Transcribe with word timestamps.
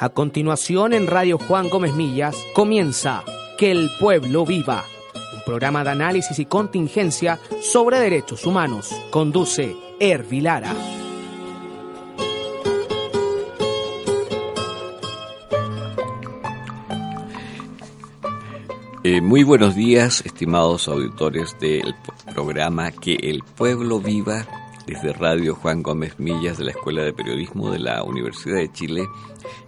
A 0.00 0.10
continuación 0.10 0.92
en 0.92 1.08
Radio 1.08 1.38
Juan 1.38 1.68
Gómez 1.68 1.92
Millas 1.92 2.36
comienza 2.54 3.24
Que 3.58 3.72
el 3.72 3.90
pueblo 3.98 4.46
viva, 4.46 4.84
un 5.34 5.42
programa 5.44 5.82
de 5.82 5.90
análisis 5.90 6.38
y 6.38 6.46
contingencia 6.46 7.40
sobre 7.60 7.98
derechos 7.98 8.46
humanos. 8.46 8.94
Conduce 9.10 9.74
Ervi 9.98 10.40
Lara. 10.40 10.72
Eh, 19.02 19.20
muy 19.20 19.42
buenos 19.42 19.74
días, 19.74 20.22
estimados 20.24 20.86
auditores 20.86 21.58
del 21.58 21.96
programa 22.32 22.92
Que 22.92 23.14
el 23.14 23.42
Pueblo 23.42 23.98
Viva 23.98 24.46
desde 24.88 25.12
Radio 25.12 25.54
Juan 25.54 25.82
Gómez 25.82 26.18
Millas 26.18 26.56
de 26.56 26.64
la 26.64 26.70
Escuela 26.70 27.02
de 27.02 27.12
Periodismo 27.12 27.70
de 27.70 27.78
la 27.78 28.02
Universidad 28.02 28.56
de 28.56 28.72
Chile 28.72 29.06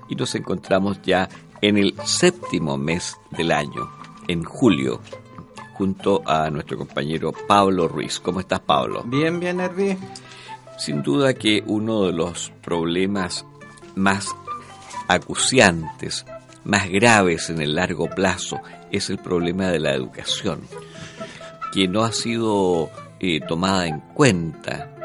y 0.08 0.14
nos 0.14 0.34
encontramos 0.34 1.02
ya 1.02 1.28
en 1.60 1.76
el 1.76 1.94
séptimo 2.04 2.78
mes 2.78 3.18
del 3.30 3.52
año, 3.52 3.90
en 4.28 4.42
julio, 4.44 5.02
junto 5.74 6.22
a 6.26 6.48
nuestro 6.48 6.78
compañero 6.78 7.32
Pablo 7.32 7.86
Ruiz. 7.86 8.18
¿Cómo 8.18 8.40
estás, 8.40 8.60
Pablo? 8.60 9.02
Bien, 9.04 9.38
bien, 9.38 9.60
Herví. 9.60 9.98
Sin 10.78 11.02
duda 11.02 11.34
que 11.34 11.62
uno 11.66 12.04
de 12.04 12.12
los 12.12 12.50
problemas 12.62 13.44
más 13.96 14.34
acuciantes, 15.06 16.24
más 16.64 16.88
graves 16.88 17.50
en 17.50 17.60
el 17.60 17.74
largo 17.74 18.08
plazo, 18.08 18.58
es 18.90 19.10
el 19.10 19.18
problema 19.18 19.66
de 19.66 19.80
la 19.80 19.92
educación, 19.92 20.62
que 21.74 21.86
no 21.88 22.04
ha 22.04 22.12
sido 22.12 22.88
eh, 23.20 23.40
tomada 23.46 23.86
en 23.86 24.00
cuenta 24.00 24.96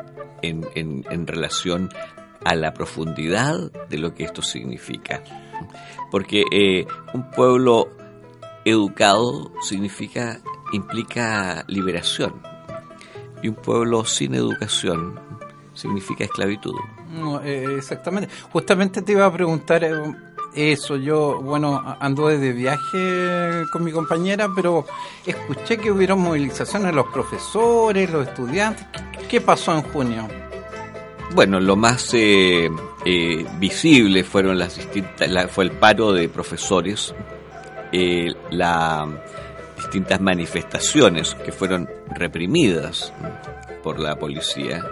en, 0.41 0.66
en, 0.75 1.28
relación 1.28 1.89
a 2.44 2.55
la 2.55 2.73
profundidad 2.73 3.72
de 3.89 3.97
lo 3.97 4.14
que 4.14 4.23
esto 4.23 4.42
significa. 4.42 5.23
Porque 6.11 6.44
eh, 6.52 6.86
un 7.14 7.30
pueblo 7.31 7.89
educado 8.66 9.52
significa, 9.61 10.39
implica 10.73 11.64
liberación. 11.67 12.42
Y 13.42 13.50
un 13.50 13.55
pueblo 13.55 14.05
sin 14.05 14.33
educación 14.36 15.19
significa 15.73 16.23
esclavitud. 16.23 16.73
Eh, 17.44 17.75
exactamente. 17.77 18.30
Justamente 18.52 19.02
te 19.02 19.11
iba 19.14 19.25
a 19.25 19.31
preguntar 19.31 19.83
eh, 19.83 19.94
eso. 20.56 20.95
Yo, 20.95 21.39
bueno, 21.42 21.98
anduve 22.00 22.38
de 22.38 22.52
viaje 22.52 23.66
con 23.72 23.84
mi 23.84 23.92
compañera, 23.92 24.50
pero 24.56 24.86
escuché 25.25 25.78
que 25.78 25.92
hubieron 25.92 26.20
movilizaciones 26.20 26.94
los 26.94 27.08
profesores, 27.08 28.09
los 28.09 28.28
estudiantes. 28.28 28.86
¿Qué, 28.92 29.28
qué 29.28 29.42
pasó 29.42 29.73
en 29.73 29.81
junio? 29.83 30.28
Bueno, 31.33 31.59
lo 31.59 31.76
más 31.76 32.14
eh, 32.14 32.70
eh, 33.03 33.45
visible 33.59 34.23
fueron 34.23 34.58
las 34.58 34.78
distintas, 34.78 35.30
la, 35.30 35.48
fue 35.50 35.66
el 35.66 35.72
paro 35.72 36.14
de 36.14 36.30
profesores, 36.30 37.14
eh, 37.92 38.33
las 38.52 39.09
distintas 39.76 40.22
manifestaciones 40.22 41.36
que 41.36 41.52
fueron 41.52 41.89
reprimidas 42.15 43.11
por 43.83 43.99
la 43.99 44.15
policía 44.15 44.83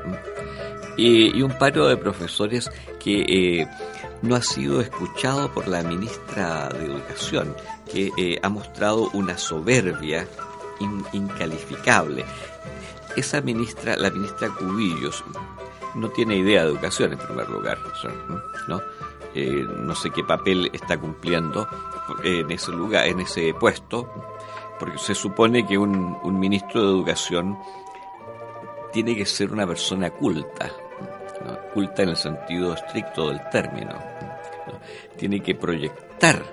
y, 0.97 1.37
y 1.37 1.41
un 1.41 1.57
paro 1.57 1.87
de 1.87 1.97
profesores 1.97 2.69
que 2.99 3.21
eh, 3.61 3.67
no 4.21 4.35
ha 4.35 4.41
sido 4.41 4.81
escuchado 4.81 5.51
por 5.51 5.67
la 5.67 5.83
ministra 5.83 6.69
de 6.69 6.85
Educación, 6.85 7.55
que 7.91 8.11
eh, 8.17 8.39
ha 8.41 8.49
mostrado 8.49 9.09
una 9.13 9.37
soberbia 9.37 10.27
in, 10.79 11.03
incalificable. 11.11 12.23
Esa 13.15 13.41
ministra, 13.41 13.95
la 13.97 14.09
ministra 14.09 14.49
Cubillos, 14.49 15.23
no 15.95 16.09
tiene 16.09 16.37
idea 16.37 16.63
de 16.63 16.69
educación 16.69 17.13
en 17.13 17.19
primer 17.19 17.49
lugar, 17.49 17.77
¿no? 18.67 18.81
Eh, 19.35 19.65
no 19.67 19.95
sé 19.95 20.09
qué 20.11 20.23
papel 20.23 20.69
está 20.73 20.97
cumpliendo 20.97 21.67
en 22.23 22.49
ese 22.49 22.71
lugar, 22.71 23.07
en 23.07 23.19
ese 23.19 23.53
puesto, 23.53 24.07
porque 24.79 24.97
se 24.97 25.15
supone 25.15 25.65
que 25.65 25.77
un, 25.77 26.17
un 26.23 26.39
ministro 26.39 26.81
de 26.81 26.87
educación 26.87 27.57
tiene 28.91 29.15
que 29.15 29.25
ser 29.25 29.51
una 29.51 29.67
persona 29.67 30.11
culta, 30.11 30.71
¿no? 31.45 31.83
en 31.97 32.09
el 32.09 32.15
sentido 32.15 32.73
estricto 32.73 33.29
del 33.29 33.41
término, 33.49 33.93
¿no? 33.93 34.79
tiene 35.17 35.39
que 35.41 35.55
proyectar 35.55 36.43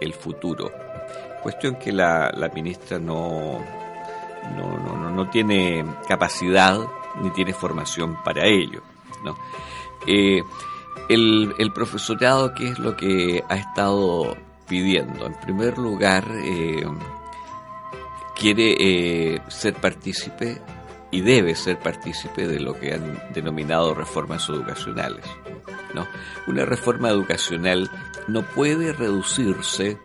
el 0.00 0.12
futuro, 0.12 0.70
cuestión 1.42 1.76
que 1.76 1.92
la, 1.92 2.30
la 2.34 2.48
ministra 2.48 2.98
no, 2.98 3.60
no, 4.56 4.78
no, 4.78 5.10
no, 5.10 5.30
tiene 5.30 5.84
capacidad 6.08 6.78
ni 7.20 7.30
tiene 7.30 7.52
formación 7.52 8.22
para 8.22 8.46
ello. 8.46 8.82
Eh, 10.06 10.42
el, 11.08 11.54
el, 11.58 11.72
profesorado, 11.72 12.54
¿qué 12.54 12.68
es 12.68 12.78
lo 12.78 12.96
que 12.96 13.42
ha 13.48 13.56
estado 13.56 14.36
pidiendo? 14.68 15.26
En 15.26 15.34
primer 15.40 15.78
lugar, 15.78 16.24
eh, 16.44 16.84
quiere 18.34 18.74
eh, 18.78 19.42
ser 19.48 19.74
partícipe 19.74 20.60
y 21.14 21.20
debe 21.20 21.54
ser 21.54 21.78
partícipe 21.78 22.48
de 22.48 22.58
lo 22.58 22.74
que 22.74 22.92
han 22.92 23.22
denominado 23.32 23.94
reformas 23.94 24.48
educacionales. 24.48 25.24
¿no? 25.94 26.08
Una 26.48 26.64
reforma 26.64 27.08
educacional 27.08 27.88
no 28.26 28.42
puede 28.42 28.92
reducirse 28.92 29.96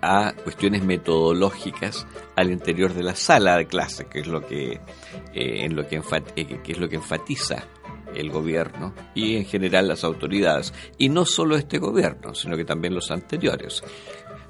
a 0.00 0.32
cuestiones 0.44 0.84
metodológicas 0.84 2.06
al 2.36 2.52
interior 2.52 2.94
de 2.94 3.02
la 3.02 3.16
sala 3.16 3.56
de 3.56 3.66
clase, 3.66 4.06
que 4.06 4.20
es 4.20 4.28
lo 4.28 4.46
que, 4.46 4.74
eh, 4.74 5.64
en 5.64 5.76
eh, 5.76 6.60
que 6.62 6.72
es 6.72 6.78
lo 6.78 6.88
que 6.88 6.96
enfatiza 6.96 7.64
el 8.14 8.30
gobierno 8.30 8.94
y 9.16 9.34
en 9.34 9.44
general 9.44 9.88
las 9.88 10.04
autoridades. 10.04 10.72
Y 10.96 11.08
no 11.08 11.24
solo 11.24 11.56
este 11.56 11.78
gobierno, 11.78 12.36
sino 12.36 12.56
que 12.56 12.64
también 12.64 12.94
los 12.94 13.10
anteriores. 13.10 13.82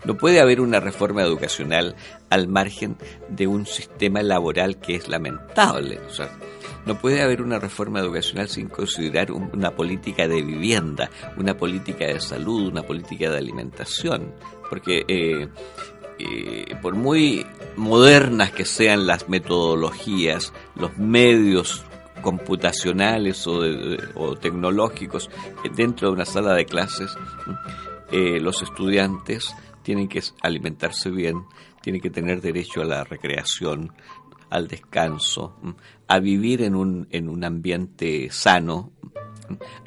No 0.04 0.16
puede 0.16 0.40
haber 0.40 0.60
una 0.60 0.80
reforma 0.80 1.22
educacional 1.22 1.96
al 2.30 2.48
margen 2.48 2.96
de 3.28 3.46
un 3.46 3.66
sistema 3.66 4.22
laboral 4.22 4.78
que 4.78 4.96
es 4.96 5.08
lamentable. 5.08 6.00
No 6.86 6.98
puede 6.98 7.22
haber 7.22 7.40
una 7.40 7.58
reforma 7.58 8.00
educacional 8.00 8.48
sin 8.48 8.68
considerar 8.68 9.32
un, 9.32 9.50
una 9.54 9.70
política 9.70 10.28
de 10.28 10.42
vivienda, 10.42 11.10
una 11.36 11.56
política 11.56 12.06
de 12.06 12.20
salud, 12.20 12.68
una 12.68 12.82
política 12.82 13.30
de 13.30 13.38
alimentación. 13.38 14.34
Porque 14.68 15.04
eh, 15.08 15.48
eh, 16.18 16.76
por 16.80 16.94
muy 16.94 17.44
modernas 17.76 18.52
que 18.52 18.64
sean 18.64 19.06
las 19.06 19.28
metodologías, 19.28 20.52
los 20.76 20.96
medios 20.96 21.84
computacionales 22.22 23.46
o, 23.46 24.36
tecnológicos 24.36 25.28
dentro 25.74 26.08
de 26.08 26.14
una 26.14 26.24
sala 26.24 26.54
de 26.54 26.64
clases, 26.64 27.14
eh, 28.12 28.40
los 28.40 28.62
estudiantes 28.62 29.54
tienen 29.84 30.08
que 30.08 30.20
alimentarse 30.42 31.10
bien, 31.10 31.44
tienen 31.80 32.02
que 32.02 32.10
tener 32.10 32.40
derecho 32.40 32.80
a 32.80 32.84
la 32.84 33.04
recreación, 33.04 33.92
al 34.50 34.66
descanso, 34.66 35.54
a 36.08 36.18
vivir 36.18 36.62
en 36.62 36.74
un, 36.74 37.06
en 37.10 37.28
un 37.28 37.44
ambiente 37.44 38.28
sano, 38.30 38.90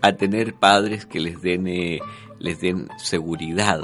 a 0.02 0.14
tener 0.14 0.54
padres 0.54 1.06
que 1.06 1.20
les 1.20 1.42
den, 1.42 1.68
eh, 1.68 2.00
les 2.40 2.62
den 2.62 2.88
seguridad. 2.98 3.82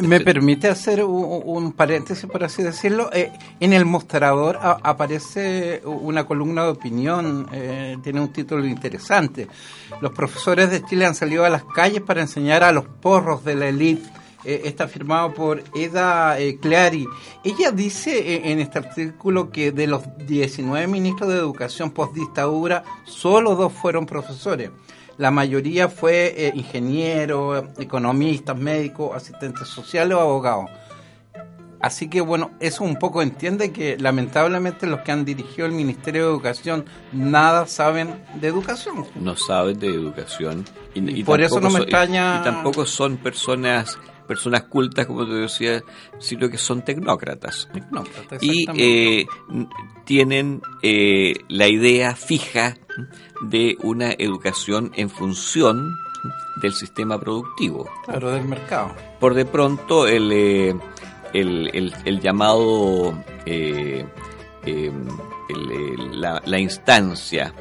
¿Me 0.00 0.20
permite 0.20 0.68
hacer 0.68 1.02
un, 1.02 1.42
un, 1.44 1.72
paréntesis, 1.72 2.24
por 2.30 2.44
así 2.44 2.62
decirlo? 2.62 3.10
Eh, 3.12 3.32
en 3.58 3.72
el 3.72 3.84
mostrador 3.84 4.58
a, 4.62 4.78
aparece 4.80 5.82
una 5.84 6.24
columna 6.24 6.62
de 6.62 6.68
opinión, 6.68 7.48
eh, 7.52 7.96
tiene 8.04 8.20
un 8.20 8.32
título 8.32 8.64
interesante. 8.64 9.48
Los 10.00 10.12
profesores 10.12 10.70
de 10.70 10.84
Chile 10.84 11.04
han 11.04 11.16
salido 11.16 11.44
a 11.44 11.48
las 11.48 11.64
calles 11.64 12.02
para 12.02 12.20
enseñar 12.20 12.62
a 12.62 12.70
los 12.70 12.84
porros 12.84 13.44
de 13.44 13.56
la 13.56 13.68
élite 13.68 14.08
eh, 14.48 14.62
está 14.64 14.86
firmado 14.86 15.34
por 15.34 15.64
Eda 15.74 16.38
eh, 16.38 16.56
Clary. 16.60 17.04
Ella 17.42 17.72
dice 17.72 18.16
eh, 18.16 18.52
en 18.52 18.60
este 18.60 18.78
artículo 18.78 19.50
que 19.50 19.72
de 19.72 19.88
los 19.88 20.04
19 20.18 20.86
ministros 20.86 21.30
de 21.30 21.36
educación 21.36 21.90
postdictadura, 21.90 22.84
solo 23.02 23.56
dos 23.56 23.72
fueron 23.72 24.06
profesores. 24.06 24.70
La 25.18 25.32
mayoría 25.32 25.88
fue 25.88 26.52
ingeniero, 26.54 27.72
economistas, 27.76 28.56
médicos, 28.56 29.16
asistentes 29.16 29.66
sociales 29.66 30.16
o 30.16 30.20
abogados. 30.20 30.70
Así 31.80 32.08
que 32.08 32.20
bueno, 32.20 32.52
eso 32.60 32.84
un 32.84 32.96
poco 32.96 33.22
entiende 33.22 33.72
que 33.72 33.96
lamentablemente 33.98 34.86
los 34.86 35.00
que 35.00 35.12
han 35.12 35.24
dirigido 35.24 35.66
el 35.66 35.72
Ministerio 35.72 36.24
de 36.24 36.30
Educación 36.30 36.84
nada 37.12 37.66
saben 37.66 38.22
de 38.40 38.46
educación. 38.46 39.06
No 39.16 39.36
saben 39.36 39.78
de 39.78 39.88
educación. 39.88 40.64
Y, 40.94 41.24
por 41.24 41.40
eso 41.40 41.60
no 41.60 41.70
me 41.70 41.80
extraña... 41.80 42.40
y 42.40 42.44
tampoco 42.44 42.86
son 42.86 43.16
personas 43.16 43.98
personas 44.26 44.64
cultas, 44.64 45.06
como 45.06 45.26
te 45.26 45.34
decía, 45.34 45.82
sino 46.18 46.48
que 46.48 46.58
son 46.58 46.82
tecnócratas. 46.82 47.68
y 48.40 48.66
eh, 48.76 49.26
tienen 50.04 50.60
eh, 50.82 51.34
la 51.48 51.68
idea 51.68 52.14
fija 52.14 52.76
de 53.42 53.76
una 53.82 54.12
educación 54.12 54.92
en 54.94 55.10
función 55.10 55.96
del 56.60 56.74
sistema 56.74 57.18
productivo. 57.18 57.88
Claro, 58.04 58.32
del 58.32 58.44
mercado. 58.44 58.94
Por 59.20 59.34
de 59.34 59.44
pronto, 59.44 60.06
el, 60.06 60.32
eh, 60.32 60.74
el, 61.32 61.92
el, 62.04 62.20
llamado, 62.20 63.14
la, 66.12 66.58
instancia 66.58 67.54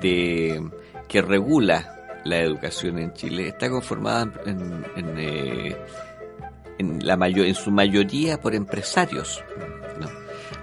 de 0.00 0.62
que 1.08 1.22
regula 1.22 1.99
la 2.24 2.38
educación 2.38 2.98
en 2.98 3.12
Chile 3.14 3.48
está 3.48 3.70
conformada 3.70 4.30
en, 4.44 4.86
en, 4.96 5.14
eh, 5.18 5.76
la 7.02 7.16
mayor, 7.16 7.46
en 7.46 7.54
su 7.54 7.70
mayoría 7.70 8.40
por 8.40 8.54
empresarios. 8.54 9.42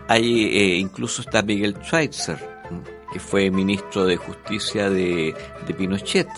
Hay 0.08 0.46
eh, 0.46 0.76
incluso 0.78 1.22
está 1.22 1.42
Miguel 1.42 1.76
Schweitzer, 1.84 2.38
que 3.12 3.20
fue 3.20 3.52
ministro 3.52 4.06
de 4.06 4.18
Justicia 4.18 4.90
de, 4.90 5.36
Pinochet. 5.78 6.30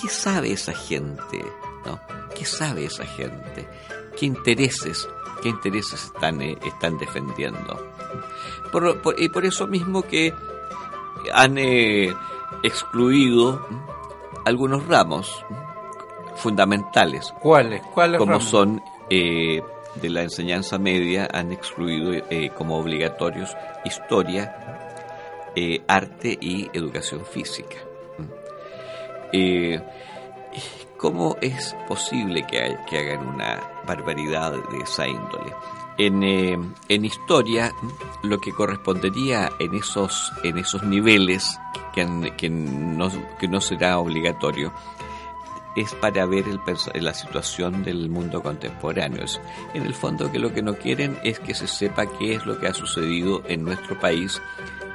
¿Qué 0.00 0.08
sabe 0.08 0.52
esa 0.52 0.74
gente? 0.74 1.44
¿no? 1.84 2.00
¿Qué 2.36 2.44
sabe 2.44 2.86
esa 2.86 3.06
gente? 3.06 3.66
¿Qué 4.18 4.26
intereses, 4.26 5.08
qué 5.42 5.48
intereses 5.48 6.04
están, 6.04 6.42
eh, 6.42 6.58
están 6.66 6.98
defendiendo? 6.98 7.92
Por, 8.72 9.14
y 9.18 9.28
por 9.28 9.46
eso 9.46 9.66
mismo 9.66 10.02
que 10.02 10.34
han 11.32 11.56
excluido 12.62 13.66
algunos 14.44 14.86
ramos 14.86 15.44
fundamentales. 16.36 17.32
¿Cuáles? 17.40 17.82
¿Cuáles 17.94 18.18
como 18.18 18.40
son 18.40 18.82
eh, 19.10 19.62
de 19.94 20.10
la 20.10 20.22
enseñanza 20.22 20.78
media 20.78 21.28
han 21.32 21.52
excluido 21.52 22.12
eh, 22.12 22.50
como 22.56 22.78
obligatorios 22.78 23.56
historia, 23.84 24.90
eh, 25.54 25.82
arte 25.88 26.36
y 26.40 26.68
educación 26.72 27.24
física. 27.24 27.76
¿Cómo 30.96 31.36
es 31.42 31.76
posible 31.86 32.46
que, 32.46 32.76
que 32.88 32.98
hagan 32.98 33.28
una 33.28 33.60
barbaridad 33.86 34.52
de 34.52 34.78
esa 34.78 35.06
índole? 35.06 35.52
En, 35.98 36.22
en 36.22 37.04
historia, 37.04 37.72
lo 38.22 38.38
que 38.38 38.52
correspondería 38.52 39.50
en 39.58 39.74
esos, 39.74 40.32
en 40.42 40.58
esos 40.58 40.82
niveles 40.82 41.58
que, 41.94 42.04
no, 42.04 43.10
que 43.38 43.48
no 43.48 43.60
será 43.60 43.98
obligatorio, 43.98 44.72
es 45.76 45.94
para 45.94 46.24
ver 46.26 46.46
el, 46.48 46.60
la 47.04 47.14
situación 47.14 47.84
del 47.84 48.08
mundo 48.08 48.42
contemporáneo. 48.42 49.24
en 49.74 49.84
el 49.84 49.94
fondo 49.94 50.32
que 50.32 50.38
lo 50.38 50.52
que 50.52 50.62
no 50.62 50.74
quieren 50.74 51.18
es 51.22 51.38
que 51.38 51.54
se 51.54 51.68
sepa 51.68 52.06
qué 52.18 52.34
es 52.34 52.46
lo 52.46 52.58
que 52.58 52.66
ha 52.66 52.74
sucedido 52.74 53.42
en 53.46 53.62
nuestro 53.62 53.98
país 54.00 54.40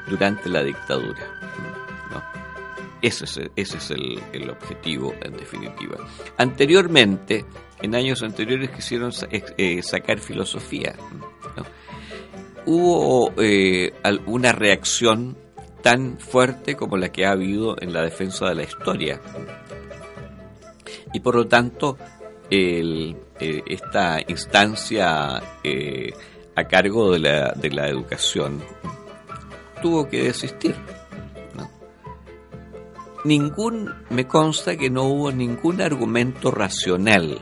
durante 0.07 0.50
la 0.50 0.63
dictadura. 0.63 1.21
Ese 3.01 3.25
es, 3.25 3.39
ese 3.56 3.77
es 3.77 3.92
el, 3.92 4.50
objetivo 4.50 5.15
en 5.21 5.33
definitiva. 5.33 5.98
Anteriormente, 6.38 7.45
en 7.81 7.95
años 7.95 8.24
anteriores 8.24 8.69
quisieron 8.72 9.12
eh, 9.31 9.81
sacar 9.83 10.19
filosofía. 10.19 10.95
Hubo 12.66 13.33
eh, 13.38 13.94
una 14.28 14.51
reacción 14.51 15.38
tan 15.81 16.19
fuerte 16.19 16.75
como 16.75 16.98
la 16.98 17.12
que 17.12 17.25
ha 17.25 17.31
habido 17.31 17.75
en 17.81 17.94
la 17.94 18.01
defensa 18.04 18.50
de 18.50 18.56
la 18.56 18.63
historia. 18.63 19.19
Y 21.13 21.19
por 21.19 21.36
lo 21.36 21.48
tanto, 21.48 21.98
eh, 22.50 23.63
esta 23.66 24.19
instancia 24.27 25.42
eh, 25.63 26.13
a 26.56 26.63
cargo 26.66 27.12
de 27.12 27.19
la, 27.19 27.54
de 27.54 27.69
la 27.72 27.88
educación 27.88 28.62
tuvo 29.81 30.07
que 30.07 30.24
desistir. 30.24 30.75
Ningún, 33.24 33.94
me 34.10 34.27
consta 34.27 34.75
que 34.77 34.89
no 34.89 35.04
hubo 35.04 35.31
ningún 35.31 35.81
argumento 35.81 36.51
racional 36.51 37.39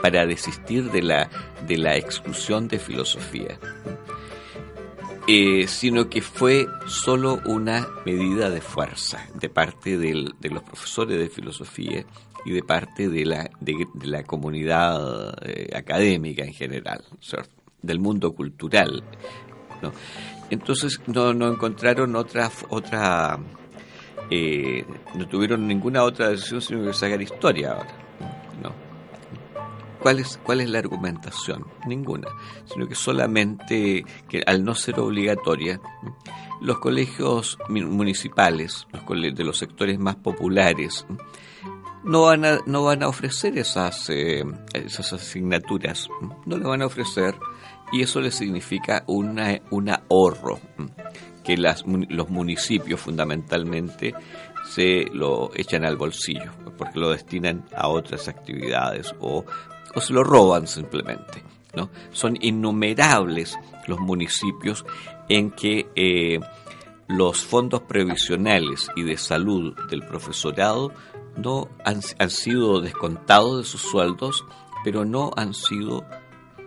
para 0.00 0.26
desistir 0.26 0.90
de 0.90 1.02
la, 1.02 1.30
de 1.66 1.78
la 1.78 1.96
exclusión 1.96 2.68
de 2.68 2.78
filosofía. 2.78 3.58
Eh, 5.28 5.68
sino 5.68 6.08
que 6.08 6.20
fue 6.20 6.66
solo 6.86 7.40
una 7.46 7.86
medida 8.04 8.50
de 8.50 8.60
fuerza 8.60 9.24
de 9.38 9.48
parte 9.48 9.96
de 9.96 10.14
los 10.50 10.62
profesores 10.64 11.16
de 11.16 11.28
filosofía 11.28 12.04
y 12.44 12.50
de 12.50 12.62
parte 12.64 13.08
de 13.08 13.24
la, 13.24 13.48
de, 13.60 13.86
la 14.02 14.24
comunidad 14.24 15.32
eh, 15.48 15.70
académica 15.76 16.44
en 16.44 16.52
general, 16.52 17.04
del 17.82 18.00
mundo 18.00 18.32
cultural. 18.34 19.04
Entonces 20.50 21.00
no, 21.06 21.30
encontraron 21.30 22.16
otra, 22.16 22.50
otra 22.68 23.38
eh, 24.28 24.84
no 25.14 25.28
tuvieron 25.28 25.66
ninguna 25.66 26.02
otra 26.02 26.30
decisión 26.30 26.60
sino 26.60 26.84
que 26.84 26.92
sacar 26.92 27.22
historia 27.22 27.72
ahora. 27.72 28.02
¿Cuál 30.02 30.18
es, 30.18 30.40
¿Cuál 30.42 30.60
es 30.60 30.68
la 30.68 30.80
argumentación? 30.80 31.64
Ninguna, 31.86 32.28
sino 32.64 32.88
que 32.88 32.96
solamente 32.96 34.04
que 34.28 34.42
al 34.44 34.64
no 34.64 34.74
ser 34.74 34.98
obligatoria, 34.98 35.80
los 36.60 36.80
colegios 36.80 37.56
municipales, 37.68 38.88
los 38.92 39.34
de 39.34 39.44
los 39.44 39.58
sectores 39.58 40.00
más 40.00 40.16
populares, 40.16 41.06
no 42.02 42.22
van 42.22 42.44
a, 42.44 42.58
no 42.66 42.82
van 42.82 43.04
a 43.04 43.08
ofrecer 43.08 43.56
esas, 43.56 44.10
eh, 44.10 44.44
esas 44.74 45.12
asignaturas, 45.12 46.08
no 46.46 46.58
le 46.58 46.64
van 46.64 46.82
a 46.82 46.86
ofrecer 46.86 47.36
y 47.92 48.02
eso 48.02 48.20
le 48.20 48.32
significa 48.32 49.04
una, 49.06 49.60
un 49.70 49.88
ahorro 49.88 50.58
que 51.44 51.56
las, 51.56 51.84
los 51.86 52.28
municipios 52.28 53.00
fundamentalmente 53.00 54.14
se 54.64 55.06
lo 55.12 55.50
echan 55.54 55.84
al 55.84 55.96
bolsillo 55.96 56.52
porque 56.78 56.98
lo 56.98 57.10
destinan 57.10 57.64
a 57.76 57.88
otras 57.88 58.28
actividades 58.28 59.14
o 59.20 59.44
o 59.94 60.00
se 60.00 60.12
lo 60.12 60.24
roban 60.24 60.66
simplemente. 60.66 61.42
¿no? 61.74 61.90
Son 62.12 62.36
innumerables 62.40 63.58
los 63.86 63.98
municipios 63.98 64.84
en 65.28 65.50
que 65.50 65.88
eh, 65.94 66.40
los 67.08 67.44
fondos 67.44 67.82
previsionales 67.82 68.88
y 68.96 69.02
de 69.02 69.16
salud 69.16 69.74
del 69.88 70.02
profesorado 70.02 70.92
no 71.36 71.68
han, 71.84 72.02
sido 72.30 72.80
descontados 72.80 73.58
de 73.58 73.64
sus 73.64 73.80
sueldos, 73.80 74.44
pero 74.84 75.04
no 75.04 75.30
han 75.36 75.54
sido 75.54 76.04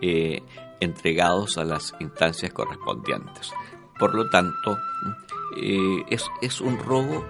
eh, 0.02 0.42
entregados 0.80 1.56
a 1.56 1.64
las 1.64 1.94
instancias 2.00 2.52
correspondientes. 2.52 3.52
Por 3.98 4.14
lo 4.14 4.28
tanto, 4.28 4.76
eh, 5.56 6.04
es, 6.10 6.24
es 6.42 6.60
un 6.60 6.78
robo 6.78 7.24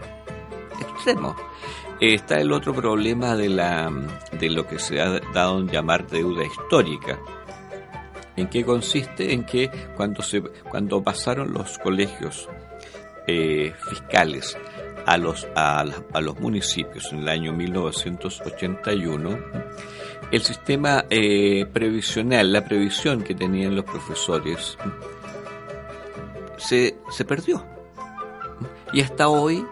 extremo. 0.81 1.37
Está 2.01 2.41
el 2.41 2.53
otro 2.53 2.75
problema 2.75 3.35
de, 3.37 3.49
la, 3.49 3.91
de 4.39 4.51
lo 4.51 4.67
que 4.67 4.79
se 4.79 5.01
ha 5.01 5.19
dado 5.33 5.59
en 5.61 5.69
llamar 5.69 6.07
deuda 6.07 6.45
histórica. 6.45 7.19
¿En 8.37 8.49
qué 8.49 8.65
consiste? 8.65 9.33
En 9.33 9.45
que 9.45 9.71
cuando, 9.97 10.23
se, 10.23 10.43
cuando 10.43 11.03
pasaron 11.03 11.55
los 11.55 11.79
colegios 11.79 12.51
eh, 13.27 13.73
fiscales 13.89 14.59
a 15.07 15.17
los, 15.17 15.49
a, 15.55 15.85
los 16.21 16.39
municipios 16.39 17.13
en 17.13 17.21
el 17.21 17.29
año 17.29 17.55
1981, 17.55 19.39
el 20.31 20.43
sistema 20.43 21.07
eh, 21.09 21.65
previsional, 21.73 22.53
la 22.53 22.63
previsión 22.63 23.23
que 23.23 23.35
tenían 23.35 23.75
los 23.75 23.87
profesores, 23.87 24.77
se, 26.59 26.99
se 27.11 27.25
perdió. 27.25 27.65
Y 28.93 29.01
hasta 29.01 29.29
hoy 29.29 29.65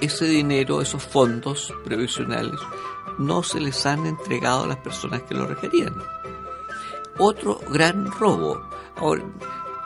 ese 0.00 0.26
dinero, 0.26 0.80
esos 0.80 1.02
fondos 1.02 1.72
previsionales, 1.84 2.60
no 3.18 3.42
se 3.42 3.60
les 3.60 3.86
han 3.86 4.06
entregado 4.06 4.64
a 4.64 4.68
las 4.68 4.78
personas 4.78 5.22
que 5.22 5.34
lo 5.34 5.46
requerían. 5.46 5.94
Otro 7.18 7.60
gran 7.70 8.10
robo. 8.10 8.62
Ahora, 8.96 9.24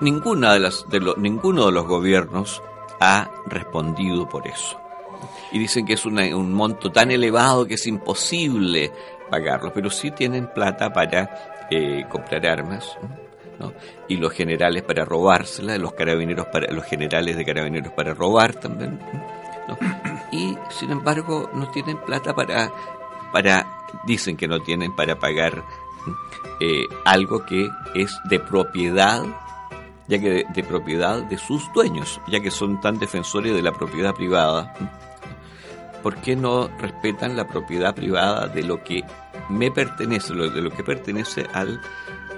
ninguna 0.00 0.54
de 0.54 0.60
las, 0.60 0.88
de 0.88 1.00
ninguno 1.16 1.66
de 1.66 1.72
los 1.72 1.86
gobiernos 1.86 2.62
ha 3.00 3.30
respondido 3.46 4.28
por 4.28 4.46
eso. 4.46 4.78
Y 5.52 5.58
dicen 5.58 5.86
que 5.86 5.94
es 5.94 6.04
un 6.06 6.52
monto 6.52 6.90
tan 6.90 7.10
elevado 7.10 7.66
que 7.66 7.74
es 7.74 7.86
imposible 7.86 8.92
pagarlo, 9.30 9.72
pero 9.72 9.90
sí 9.90 10.10
tienen 10.10 10.48
plata 10.52 10.92
para 10.92 11.66
eh, 11.70 12.04
comprar 12.08 12.46
armas. 12.46 12.98
y 14.08 14.16
los 14.16 14.32
generales 14.32 14.82
para 14.82 15.04
robárselas, 15.04 15.78
los 15.78 15.92
carabineros 15.92 16.46
para 16.46 16.72
los 16.72 16.84
generales 16.84 17.36
de 17.36 17.44
carabineros 17.44 17.92
para 17.92 18.14
robar 18.14 18.54
también. 18.54 18.98
Y 20.32 20.56
sin 20.70 20.90
embargo 20.90 21.50
no 21.52 21.68
tienen 21.68 21.98
plata 21.98 22.34
para, 22.34 22.70
para, 23.32 23.66
dicen 24.04 24.36
que 24.36 24.48
no 24.48 24.60
tienen 24.60 24.94
para 24.94 25.18
pagar 25.18 25.64
eh, 26.60 26.84
algo 27.04 27.44
que 27.46 27.70
es 27.94 28.18
de 28.24 28.38
propiedad, 28.38 29.22
ya 30.08 30.20
que 30.20 30.44
de, 30.52 30.64
propiedad 30.64 31.22
de 31.22 31.38
sus 31.38 31.72
dueños, 31.72 32.20
ya 32.28 32.40
que 32.40 32.50
son 32.50 32.80
tan 32.80 32.98
defensores 32.98 33.54
de 33.54 33.62
la 33.62 33.72
propiedad 33.72 34.14
privada. 34.14 34.74
¿Por 36.02 36.16
qué 36.16 36.36
no 36.36 36.68
respetan 36.78 37.36
la 37.36 37.46
propiedad 37.46 37.94
privada 37.94 38.46
de 38.46 38.62
lo 38.62 38.82
que 38.82 39.04
me 39.48 39.70
pertenece, 39.70 40.34
de 40.34 40.62
lo 40.62 40.70
que 40.70 40.82
pertenece 40.82 41.46
al 41.52 41.80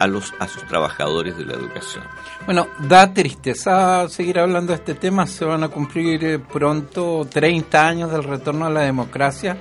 a, 0.02 0.06
los, 0.08 0.34
a 0.40 0.48
sus 0.48 0.66
trabajadores 0.66 1.38
de 1.38 1.44
la 1.44 1.54
educación. 1.54 2.04
Bueno, 2.44 2.66
da 2.80 3.14
tristeza 3.14 4.08
seguir 4.08 4.40
hablando 4.40 4.72
de 4.72 4.78
este 4.78 4.94
tema. 4.94 5.26
Se 5.26 5.44
van 5.44 5.62
a 5.62 5.68
cumplir 5.68 6.24
eh, 6.24 6.38
pronto 6.40 7.26
30 7.30 7.86
años 7.86 8.10
del 8.10 8.24
retorno 8.24 8.66
a 8.66 8.70
la 8.70 8.80
democracia. 8.80 9.58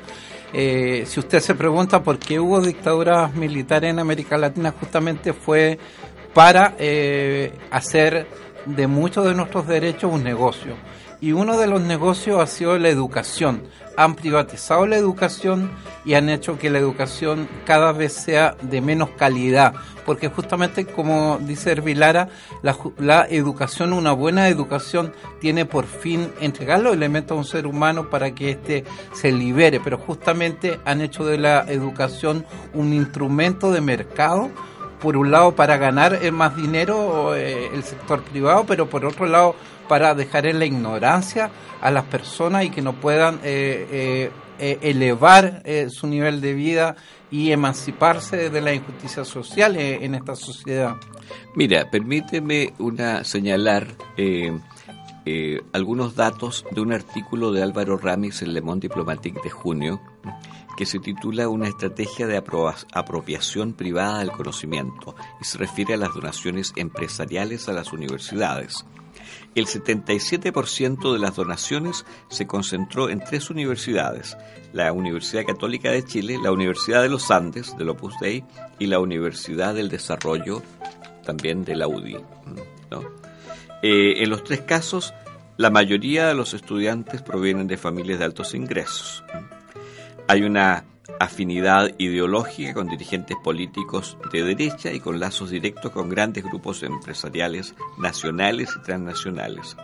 Eh, 0.51 1.03
si 1.05 1.19
usted 1.19 1.39
se 1.39 1.53
pregunta 1.53 2.01
por 2.01 2.17
qué 2.17 2.39
hubo 2.39 2.59
dictaduras 2.59 3.33
militares 3.35 3.91
en 3.91 3.99
América 3.99 4.35
Latina, 4.37 4.73
justamente 4.77 5.33
fue 5.33 5.77
para 6.33 6.75
eh, 6.79 7.53
hacer 7.69 8.27
de 8.65 8.87
muchos 8.87 9.25
de 9.25 9.35
nuestros 9.35 9.67
derechos 9.67 10.11
un 10.11 10.23
negocio. 10.23 10.75
Y 11.21 11.33
uno 11.33 11.55
de 11.59 11.67
los 11.67 11.81
negocios 11.81 12.41
ha 12.41 12.47
sido 12.47 12.79
la 12.79 12.89
educación 12.89 13.61
han 13.97 14.15
privatizado 14.15 14.85
la 14.85 14.97
educación 14.97 15.71
y 16.05 16.13
han 16.13 16.29
hecho 16.29 16.57
que 16.57 16.69
la 16.69 16.79
educación 16.79 17.47
cada 17.65 17.91
vez 17.91 18.13
sea 18.13 18.55
de 18.61 18.81
menos 18.81 19.09
calidad, 19.11 19.73
porque 20.05 20.29
justamente 20.29 20.85
como 20.85 21.39
dice 21.41 21.71
Hervilara, 21.71 22.29
la, 22.61 22.77
la 22.97 23.27
educación, 23.29 23.93
una 23.93 24.11
buena 24.11 24.47
educación, 24.47 25.13
tiene 25.39 25.65
por 25.65 25.85
fin 25.85 26.31
entregar 26.41 26.79
los 26.81 26.93
elementos 26.93 27.35
a 27.35 27.39
un 27.39 27.45
ser 27.45 27.67
humano 27.67 28.09
para 28.09 28.33
que 28.33 28.51
éste 28.51 28.83
se 29.13 29.31
libere, 29.31 29.79
pero 29.79 29.97
justamente 29.97 30.79
han 30.85 31.01
hecho 31.01 31.25
de 31.25 31.37
la 31.37 31.65
educación 31.67 32.45
un 32.73 32.93
instrumento 32.93 33.71
de 33.71 33.81
mercado 33.81 34.49
por 34.99 35.17
un 35.17 35.31
lado 35.31 35.55
para 35.55 35.77
ganar 35.77 36.19
más 36.31 36.55
dinero 36.55 37.35
eh, 37.35 37.71
el 37.73 37.83
sector 37.83 38.21
privado, 38.21 38.65
pero 38.67 38.87
por 38.87 39.03
otro 39.03 39.25
lado 39.25 39.55
para 39.91 40.15
dejar 40.15 40.45
en 40.45 40.57
la 40.57 40.63
ignorancia 40.63 41.51
a 41.81 41.91
las 41.91 42.05
personas 42.05 42.63
y 42.63 42.69
que 42.69 42.81
no 42.81 42.93
puedan 42.93 43.41
eh, 43.43 43.85
eh, 43.91 44.31
eh, 44.57 44.79
elevar 44.83 45.63
su 45.89 46.07
nivel 46.07 46.39
de 46.39 46.53
vida 46.53 46.95
y 47.29 47.51
emanciparse 47.51 48.49
de 48.49 48.61
la 48.61 48.73
injusticia 48.73 49.25
social 49.25 49.75
en 49.75 50.15
esta 50.15 50.37
sociedad. 50.37 50.95
Mira, 51.55 51.91
permíteme 51.91 52.71
una 52.79 53.25
señalar 53.25 53.85
algunos 55.73 56.15
datos 56.15 56.63
de 56.71 56.79
un 56.79 56.93
artículo 56.93 57.51
de 57.51 57.61
Álvaro 57.61 57.97
Ramis 57.97 58.43
en 58.43 58.53
Le 58.53 58.61
Monde 58.61 58.87
Diplomatique 58.87 59.41
de 59.43 59.49
junio 59.49 59.99
que 60.77 60.85
se 60.85 60.99
titula 60.99 61.49
Una 61.49 61.67
estrategia 61.67 62.27
de 62.27 62.37
apropiación 62.37 63.73
privada 63.73 64.19
del 64.19 64.31
conocimiento 64.31 65.15
y 65.41 65.43
se 65.43 65.57
refiere 65.57 65.95
a 65.95 65.97
las 65.97 66.13
donaciones 66.13 66.71
empresariales 66.77 67.67
a 67.67 67.73
las 67.73 67.91
universidades 67.91 68.85
el 69.55 69.65
77% 69.65 71.13
de 71.13 71.19
las 71.19 71.35
donaciones 71.35 72.05
se 72.29 72.47
concentró 72.47 73.09
en 73.09 73.19
tres 73.19 73.49
universidades, 73.49 74.37
la 74.73 74.93
Universidad 74.93 75.45
Católica 75.45 75.91
de 75.91 76.05
Chile, 76.05 76.37
la 76.41 76.51
Universidad 76.51 77.01
de 77.01 77.09
los 77.09 77.31
Andes, 77.31 77.75
del 77.77 77.89
Opus 77.89 78.15
Dei, 78.19 78.43
y 78.79 78.87
la 78.87 78.99
Universidad 78.99 79.73
del 79.75 79.89
Desarrollo, 79.89 80.61
también 81.25 81.65
de 81.65 81.75
la 81.75 81.87
UDI. 81.87 82.17
Eh, 83.83 84.23
en 84.23 84.29
los 84.29 84.43
tres 84.43 84.61
casos, 84.61 85.13
la 85.57 85.69
mayoría 85.69 86.27
de 86.27 86.33
los 86.33 86.53
estudiantes 86.53 87.21
provienen 87.21 87.67
de 87.67 87.77
familias 87.77 88.19
de 88.19 88.25
altos 88.25 88.53
ingresos. 88.53 89.23
Hay 90.27 90.43
una 90.43 90.85
afinidad 91.19 91.91
ideológica 91.97 92.73
con 92.73 92.87
dirigentes 92.87 93.37
políticos 93.43 94.17
de 94.31 94.43
derecha 94.43 94.91
y 94.91 94.99
con 94.99 95.19
lazos 95.19 95.49
directos 95.49 95.91
con 95.91 96.09
grandes 96.09 96.43
grupos 96.43 96.83
empresariales 96.83 97.75
nacionales 97.97 98.69
y 98.77 98.83
transnacionales. 98.83 99.75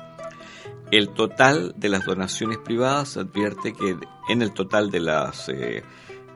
El 0.92 1.10
total 1.10 1.74
de 1.76 1.90
las 1.90 2.06
donaciones 2.06 2.60
privadas 2.60 3.18
advierte 3.18 3.74
que 3.74 3.98
en 4.30 4.42
el 4.42 4.54
total 4.54 4.90
de 4.90 5.02
las 5.02 5.50
eh, 5.50 5.84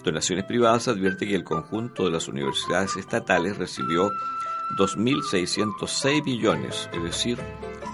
donaciones 0.04 0.46
privadas 0.46 0.88
advierte 0.88 1.28
que 1.28 1.36
el 1.36 1.44
conjunto 1.44 2.06
de 2.06 2.12
las 2.12 2.28
universidades 2.28 2.98
estatales 2.98 3.58
recibió 3.58 4.12
2.606 4.78 6.24
billones, 6.24 6.90
es 6.94 7.04
decir, 7.04 7.38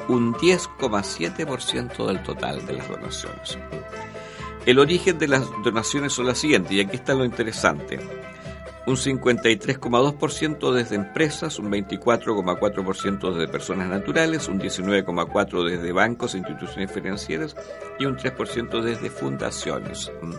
un 0.07 0.33
10,7% 0.33 2.07
del 2.07 2.23
total 2.23 2.65
de 2.65 2.73
las 2.73 2.89
donaciones. 2.89 3.57
El 4.67 4.79
origen 4.79 5.17
de 5.17 5.29
las 5.29 5.49
donaciones 5.63 6.11
son 6.11 6.25
las 6.25 6.39
siguientes, 6.39 6.73
y 6.73 6.81
aquí 6.81 6.97
está 6.97 7.13
lo 7.13 7.23
interesante. 7.23 8.01
Un 8.85 8.97
53,2% 8.97 10.73
desde 10.73 10.95
empresas, 10.95 11.57
un 11.57 11.71
24,4% 11.71 13.31
desde 13.31 13.47
personas 13.47 13.87
naturales, 13.87 14.49
un 14.49 14.59
19,4% 14.59 15.63
desde 15.63 15.93
bancos 15.93 16.35
e 16.35 16.39
instituciones 16.39 16.91
financieras 16.91 17.55
y 17.97 18.07
un 18.07 18.17
3% 18.17 18.81
desde 18.81 19.09
fundaciones. 19.09 20.11
Mm. 20.21 20.33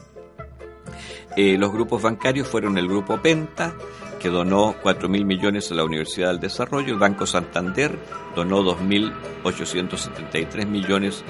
Eh, 1.35 1.57
los 1.57 1.73
grupos 1.73 2.03
bancarios 2.03 2.49
fueron 2.49 2.77
el 2.77 2.87
Grupo 2.87 3.23
Penta, 3.23 3.73
que 4.19 4.29
donó 4.29 4.75
4.000 4.83 5.25
millones 5.25 5.71
a 5.71 5.75
la 5.75 5.85
Universidad 5.85 6.29
del 6.29 6.41
Desarrollo, 6.41 6.93
el 6.93 6.99
Banco 6.99 7.27
Santander 7.27 7.99
donó 8.35 8.63
2.873 8.63 10.67
millones 10.67 11.25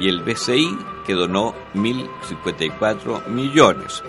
y 0.00 0.08
el 0.08 0.22
BCI 0.22 0.76
que 1.06 1.14
donó 1.14 1.54
1.054 1.74 3.28
millones. 3.28 4.02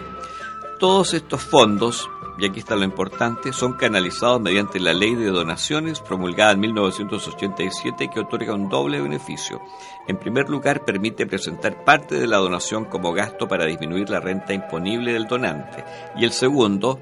Todos 0.79 1.13
estos 1.13 1.43
fondos, 1.43 2.09
y 2.39 2.45
aquí 2.45 2.59
está 2.59 2.75
lo 2.75 2.83
importante, 2.83 3.53
son 3.53 3.73
canalizados 3.73 4.41
mediante 4.41 4.79
la 4.79 4.93
ley 4.93 5.13
de 5.13 5.27
donaciones 5.27 5.99
promulgada 5.99 6.53
en 6.53 6.61
1987 6.61 8.09
que 8.11 8.19
otorga 8.19 8.55
un 8.55 8.67
doble 8.67 8.99
beneficio. 8.99 9.61
En 10.07 10.17
primer 10.17 10.49
lugar, 10.49 10.83
permite 10.83 11.27
presentar 11.27 11.83
parte 11.83 12.15
de 12.15 12.25
la 12.25 12.37
donación 12.37 12.85
como 12.85 13.13
gasto 13.13 13.47
para 13.47 13.65
disminuir 13.65 14.09
la 14.09 14.19
renta 14.19 14.53
imponible 14.53 15.13
del 15.13 15.27
donante. 15.27 15.83
Y 16.17 16.25
el 16.25 16.31
segundo, 16.31 16.99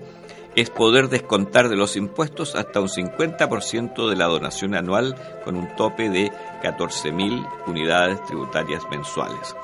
es 0.59 0.69
poder 0.69 1.07
descontar 1.07 1.69
de 1.69 1.77
los 1.77 1.95
impuestos 1.95 2.55
hasta 2.55 2.81
un 2.81 2.89
50% 2.89 4.09
de 4.09 4.15
la 4.17 4.25
donación 4.25 4.75
anual 4.75 5.15
con 5.45 5.55
un 5.55 5.73
tope 5.77 6.09
de 6.09 6.33
14.000 6.61 7.47
unidades 7.67 8.21
tributarias 8.25 8.83
mensuales. 8.91 9.55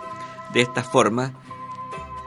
De 0.54 0.62
esta 0.62 0.84
forma, 0.84 1.34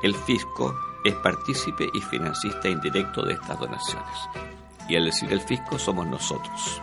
el 0.02 0.14
fisco 0.14 0.74
es 1.02 1.14
partícipe 1.14 1.88
y 1.94 2.00
financista 2.02 2.68
indirecto 2.68 3.22
de 3.22 3.32
estas 3.34 3.58
donaciones. 3.58 4.18
Y 4.86 4.96
al 4.96 5.06
decir 5.06 5.32
el 5.32 5.40
fisco 5.40 5.78
somos 5.78 6.06
nosotros. 6.06 6.82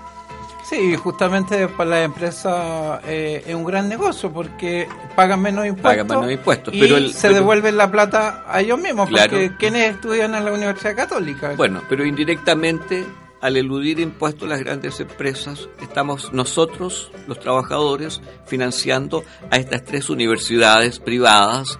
Sí, 0.70 0.96
justamente 0.96 1.68
para 1.68 1.90
la 1.92 2.04
empresa 2.04 3.00
eh, 3.06 3.44
es 3.46 3.54
un 3.54 3.64
gran 3.64 3.88
negocio 3.88 4.34
porque 4.34 4.88
pagan 5.16 5.40
menos 5.40 5.68
impuestos. 5.68 5.92
Pagan 5.92 6.08
menos 6.08 6.32
impuestos, 6.32 6.74
y 6.74 6.80
pero 6.80 7.08
se 7.10 7.30
devuelven 7.30 7.78
la 7.78 7.92
plata 7.92 8.44
a 8.48 8.62
ellos 8.62 8.80
mismos, 8.80 9.08
porque 9.10 9.52
quienes 9.60 9.94
estudian 9.94 10.34
en 10.34 10.44
la 10.44 10.52
Universidad 10.52 10.96
Católica. 10.96 11.54
Bueno, 11.56 11.84
pero 11.88 12.04
indirectamente, 12.04 13.06
al 13.42 13.58
eludir 13.58 14.00
impuestos 14.00 14.50
las 14.50 14.60
grandes 14.60 15.00
empresas, 15.00 15.70
estamos 15.84 16.34
nosotros, 16.34 17.12
los 17.28 17.40
trabajadores, 17.40 18.20
financiando 18.48 19.24
a 19.52 19.58
estas 19.58 19.84
tres 19.84 20.10
universidades 20.10 20.98
privadas, 20.98 21.78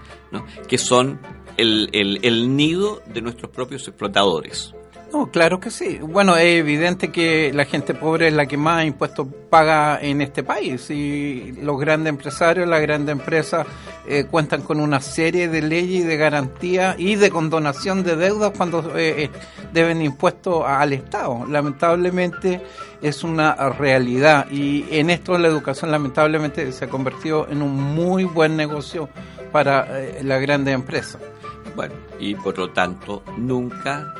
que 0.68 0.78
son 0.78 1.18
el, 1.56 1.88
el, 1.92 2.20
el 2.22 2.54
nido 2.54 3.02
de 3.06 3.20
nuestros 3.20 3.50
propios 3.50 3.88
explotadores. 3.88 4.75
No, 5.12 5.30
claro 5.30 5.60
que 5.60 5.70
sí. 5.70 5.98
Bueno, 6.02 6.36
es 6.36 6.58
evidente 6.58 7.12
que 7.12 7.52
la 7.54 7.64
gente 7.64 7.94
pobre 7.94 8.28
es 8.28 8.34
la 8.34 8.46
que 8.46 8.56
más 8.56 8.84
impuestos 8.84 9.28
paga 9.48 10.00
en 10.00 10.20
este 10.20 10.42
país 10.42 10.90
y 10.90 11.52
los 11.62 11.78
grandes 11.78 12.10
empresarios, 12.10 12.68
las 12.68 12.82
grandes 12.82 13.12
empresas 13.12 13.66
eh, 14.08 14.26
cuentan 14.28 14.62
con 14.62 14.80
una 14.80 15.00
serie 15.00 15.48
de 15.48 15.62
leyes 15.62 16.02
y 16.02 16.06
de 16.06 16.16
garantías 16.16 16.96
y 16.98 17.14
de 17.14 17.30
condonación 17.30 18.02
de 18.02 18.16
deudas 18.16 18.52
cuando 18.56 18.96
eh, 18.96 19.24
eh, 19.24 19.30
deben 19.72 20.02
impuestos 20.02 20.64
al 20.66 20.92
Estado. 20.92 21.46
Lamentablemente 21.48 22.60
es 23.00 23.22
una 23.22 23.54
realidad 23.70 24.50
y 24.50 24.86
en 24.90 25.10
esto 25.10 25.38
la 25.38 25.46
educación 25.46 25.92
lamentablemente 25.92 26.72
se 26.72 26.86
ha 26.86 26.88
convertido 26.88 27.46
en 27.48 27.62
un 27.62 27.72
muy 27.72 28.24
buen 28.24 28.56
negocio 28.56 29.08
para 29.52 29.86
las 30.22 30.40
grandes 30.42 30.74
empresas. 30.74 31.22
Bueno, 31.76 31.94
y 32.18 32.34
por 32.34 32.58
lo 32.58 32.70
tanto 32.70 33.22
nunca 33.36 34.14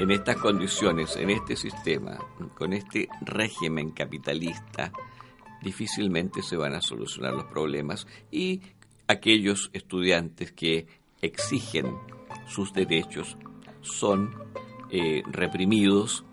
en 0.00 0.10
estas 0.10 0.36
condiciones, 0.36 1.14
en 1.16 1.28
este 1.28 1.56
sistema, 1.56 2.18
con 2.54 2.72
este 2.72 3.06
régimen 3.20 3.90
capitalista, 3.90 4.92
difícilmente 5.62 6.42
se 6.42 6.56
van 6.56 6.74
a 6.74 6.80
solucionar 6.80 7.34
los 7.34 7.44
problemas 7.44 8.06
y 8.30 8.62
aquellos 9.06 9.68
estudiantes 9.74 10.52
que 10.52 10.86
exigen 11.20 11.94
sus 12.46 12.72
derechos 12.72 13.36
son 13.82 14.34
eh, 14.88 15.22
reprimidos 15.30 16.24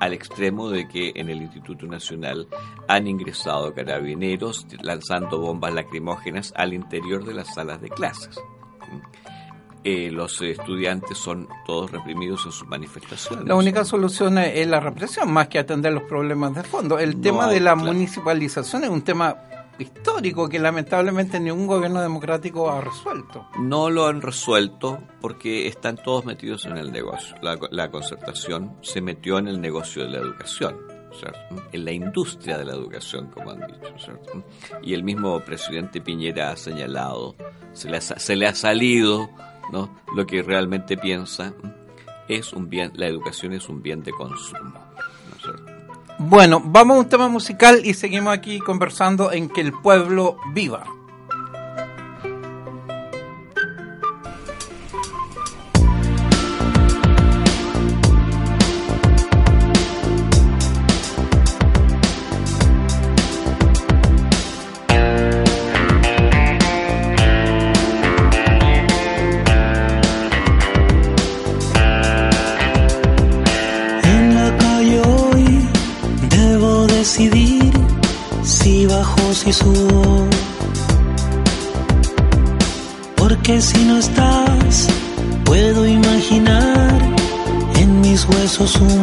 al 0.00 0.12
extremo 0.12 0.68
de 0.68 0.88
que 0.88 1.12
en 1.14 1.30
el 1.30 1.42
Instituto 1.42 1.86
Nacional 1.86 2.48
han 2.88 3.06
ingresado 3.06 3.72
carabineros 3.72 4.66
lanzando 4.82 5.38
bombas 5.38 5.72
lacrimógenas 5.72 6.52
al 6.56 6.74
interior 6.74 7.24
de 7.24 7.34
las 7.34 7.54
salas 7.54 7.80
de 7.80 7.88
clases. 7.88 8.36
Eh, 9.88 10.10
los 10.10 10.42
estudiantes 10.42 11.16
son 11.16 11.46
todos 11.64 11.92
reprimidos 11.92 12.44
en 12.44 12.50
sus 12.50 12.66
manifestaciones. 12.66 13.46
La 13.46 13.54
única 13.54 13.84
solución 13.84 14.36
es 14.36 14.66
la 14.66 14.80
represión, 14.80 15.30
más 15.30 15.46
que 15.46 15.60
atender 15.60 15.92
los 15.92 16.02
problemas 16.02 16.56
de 16.56 16.64
fondo. 16.64 16.98
El 16.98 17.20
tema 17.20 17.46
de 17.46 17.60
la 17.60 17.76
municipalización 17.76 18.82
es 18.82 18.90
un 18.90 19.02
tema 19.02 19.36
histórico 19.78 20.48
que 20.48 20.58
lamentablemente 20.58 21.38
ningún 21.38 21.68
gobierno 21.68 22.02
democrático 22.02 22.68
ha 22.68 22.80
resuelto. 22.80 23.46
No 23.60 23.88
lo 23.88 24.08
han 24.08 24.22
resuelto 24.22 24.98
porque 25.20 25.68
están 25.68 25.96
todos 25.98 26.24
metidos 26.24 26.66
en 26.66 26.78
el 26.78 26.90
negocio. 26.90 27.36
La, 27.40 27.88
concertación 27.88 28.76
se 28.82 29.00
metió 29.00 29.38
en 29.38 29.46
el 29.46 29.60
negocio 29.60 30.02
de 30.02 30.10
la 30.10 30.18
educación. 30.18 30.76
en 31.70 31.84
la 31.84 31.92
industria 31.92 32.58
de 32.58 32.64
la 32.64 32.72
educación, 32.72 33.30
como 33.30 33.52
han 33.52 33.60
dicho. 33.60 34.18
Y 34.82 34.94
el 34.94 35.04
mismo 35.04 35.38
presidente 35.38 36.00
Piñera 36.00 36.50
ha 36.50 36.56
señalado, 36.56 37.36
se 37.72 37.88
le 37.88 37.98
ha, 37.98 38.00
se 38.00 38.34
le 38.34 38.48
ha 38.48 38.54
salido 38.54 39.30
¿no? 39.72 39.90
Lo 40.14 40.26
que 40.26 40.42
realmente 40.42 40.96
piensa 40.96 41.52
es 42.28 42.52
un 42.52 42.68
bien, 42.68 42.92
la 42.94 43.06
educación 43.06 43.52
es 43.52 43.68
un 43.68 43.82
bien 43.82 44.02
de 44.02 44.12
consumo. 44.12 44.72
bueno, 46.18 46.62
vamos 46.64 46.96
a 46.96 47.00
un 47.00 47.08
tema 47.08 47.28
musical 47.28 47.80
y 47.84 47.94
seguimos 47.94 48.32
aquí 48.32 48.58
conversando 48.58 49.32
en 49.32 49.48
que 49.48 49.60
el 49.60 49.72
pueblo 49.72 50.38
viva. 50.52 50.84
So. 88.66 88.95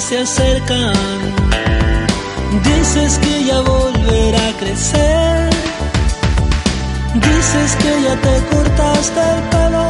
Se 0.00 0.18
acercan. 0.18 0.94
Dices 2.64 3.18
que 3.18 3.44
ya 3.44 3.60
volverá 3.60 4.48
a 4.48 4.52
crecer. 4.58 5.50
Dices 7.14 7.76
que 7.82 8.02
ya 8.04 8.16
te 8.16 8.34
cortaste 8.54 9.20
el 9.20 9.42
pelo. 9.52 9.88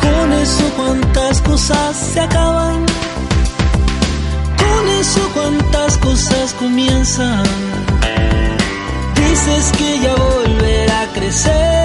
Con 0.00 0.32
eso 0.32 0.64
cuántas 0.76 1.40
cosas 1.42 1.96
se 1.96 2.20
acaban 2.20 2.92
eso 5.02 5.28
cuántas 5.34 5.98
cosas 5.98 6.54
comienzan. 6.54 7.42
Dices 9.16 9.72
que 9.76 10.00
ya 10.00 10.14
volverá 10.14 11.02
a 11.02 11.06
crecer. 11.08 11.81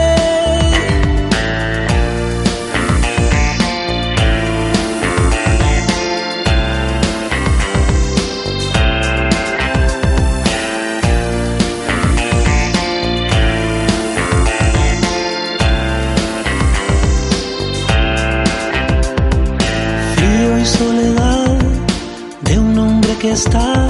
Está 23.38 23.88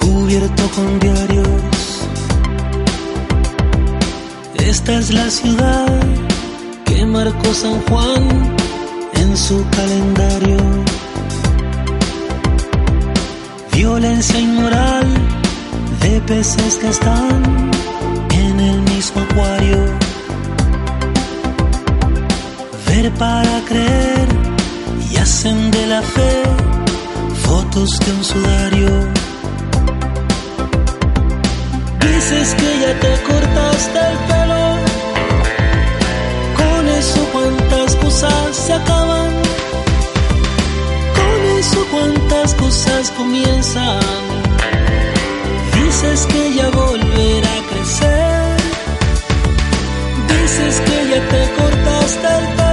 cubierto 0.00 0.62
con 0.74 0.98
diarios. 0.98 1.62
Esta 4.56 4.92
es 5.00 5.12
la 5.12 5.28
ciudad 5.28 6.00
que 6.86 7.04
marcó 7.04 7.52
San 7.52 7.78
Juan 7.86 8.22
en 9.22 9.36
su 9.36 9.56
calendario. 9.78 10.60
Violencia 13.72 14.38
inmoral 14.40 15.08
de 16.00 16.20
peces 16.22 16.76
que 16.76 16.88
están 16.88 17.70
en 18.32 18.60
el 18.60 18.80
mismo 18.92 19.20
acuario. 19.28 19.78
Ver 22.86 23.12
para 23.24 23.54
creer 23.68 24.28
y 25.10 25.16
hacen 25.16 25.70
de 25.70 25.86
la 25.86 26.00
fe 26.00 26.73
fotos 27.54 27.90
de 28.04 28.10
un 28.18 28.24
sudario. 28.24 28.90
Dices 32.04 32.48
que 32.60 32.70
ya 32.82 32.92
te 33.02 33.12
cortaste 33.28 34.00
el 34.10 34.16
pelo. 34.28 34.66
Con 36.60 36.82
eso 37.00 37.20
cuántas 37.34 37.90
cosas 38.02 38.56
se 38.64 38.72
acaban. 38.72 39.30
Con 41.18 41.38
eso 41.60 41.80
cuántas 41.92 42.54
cosas 42.54 43.02
comienzan. 43.18 44.00
Dices 45.76 46.20
que 46.32 46.42
ya 46.56 46.68
volverá 46.82 47.52
a 47.60 47.62
crecer. 47.70 48.56
Dices 50.32 50.74
que 50.86 50.96
ya 51.10 51.20
te 51.32 51.42
cortaste 51.58 52.28
el 52.38 52.46
pelo. 52.56 52.63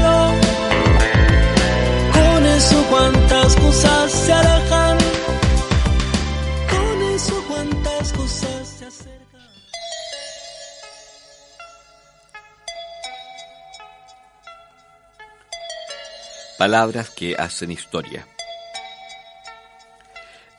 Palabras 16.61 17.09
que 17.09 17.35
hacen 17.35 17.71
historia. 17.71 18.27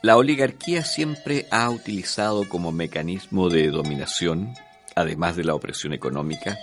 La 0.03 0.17
oligarquía 0.17 0.83
siempre 0.83 1.47
ha 1.53 1.71
utilizado 1.71 2.49
como 2.49 2.73
mecanismo 2.73 3.49
de 3.49 3.71
dominación, 3.71 4.53
además 4.97 5.37
de 5.37 5.45
la 5.45 5.55
opresión 5.55 5.93
económica, 5.93 6.59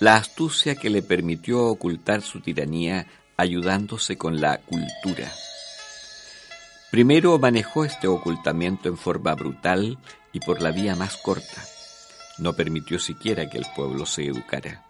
la 0.00 0.16
astucia 0.16 0.74
que 0.74 0.90
le 0.90 1.00
permitió 1.00 1.64
ocultar 1.64 2.20
su 2.20 2.42
tiranía 2.42 3.06
ayudándose 3.38 4.18
con 4.18 4.38
la 4.38 4.58
cultura. 4.58 5.32
Primero 6.90 7.38
manejó 7.38 7.86
este 7.86 8.06
ocultamiento 8.06 8.90
en 8.90 8.98
forma 8.98 9.34
brutal 9.34 9.96
y 10.34 10.40
por 10.40 10.60
la 10.60 10.72
vía 10.72 10.94
más 10.94 11.16
corta. 11.16 11.64
No 12.36 12.52
permitió 12.52 12.98
siquiera 12.98 13.48
que 13.48 13.56
el 13.56 13.66
pueblo 13.74 14.04
se 14.04 14.26
educara. 14.26 14.84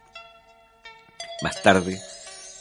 Más 1.43 1.63
tarde, 1.63 2.01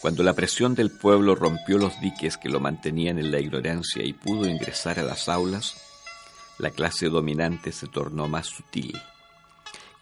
cuando 0.01 0.23
la 0.23 0.33
presión 0.33 0.75
del 0.75 0.91
pueblo 0.91 1.33
rompió 1.35 1.77
los 1.77 1.99
diques 1.99 2.37
que 2.37 2.49
lo 2.49 2.59
mantenían 2.59 3.17
en 3.17 3.31
la 3.31 3.39
ignorancia 3.39 4.03
y 4.03 4.13
pudo 4.13 4.47
ingresar 4.47 4.99
a 4.99 5.03
las 5.03 5.27
aulas, 5.27 5.75
la 6.59 6.69
clase 6.69 7.09
dominante 7.09 7.71
se 7.71 7.87
tornó 7.87 8.27
más 8.27 8.47
sutil. 8.47 8.99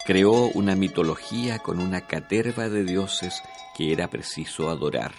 Creó 0.05 0.49
una 0.53 0.75
mitología 0.75 1.59
con 1.59 1.79
una 1.79 2.01
caterva 2.07 2.69
de 2.69 2.83
dioses 2.83 3.41
que 3.75 3.91
era 3.91 4.09
preciso 4.09 4.69
adorar. 4.69 5.13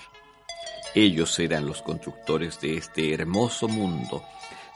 Ellos 0.94 1.38
eran 1.38 1.66
los 1.66 1.82
constructores 1.82 2.60
de 2.60 2.76
este 2.76 3.12
hermoso 3.12 3.68
mundo, 3.68 4.22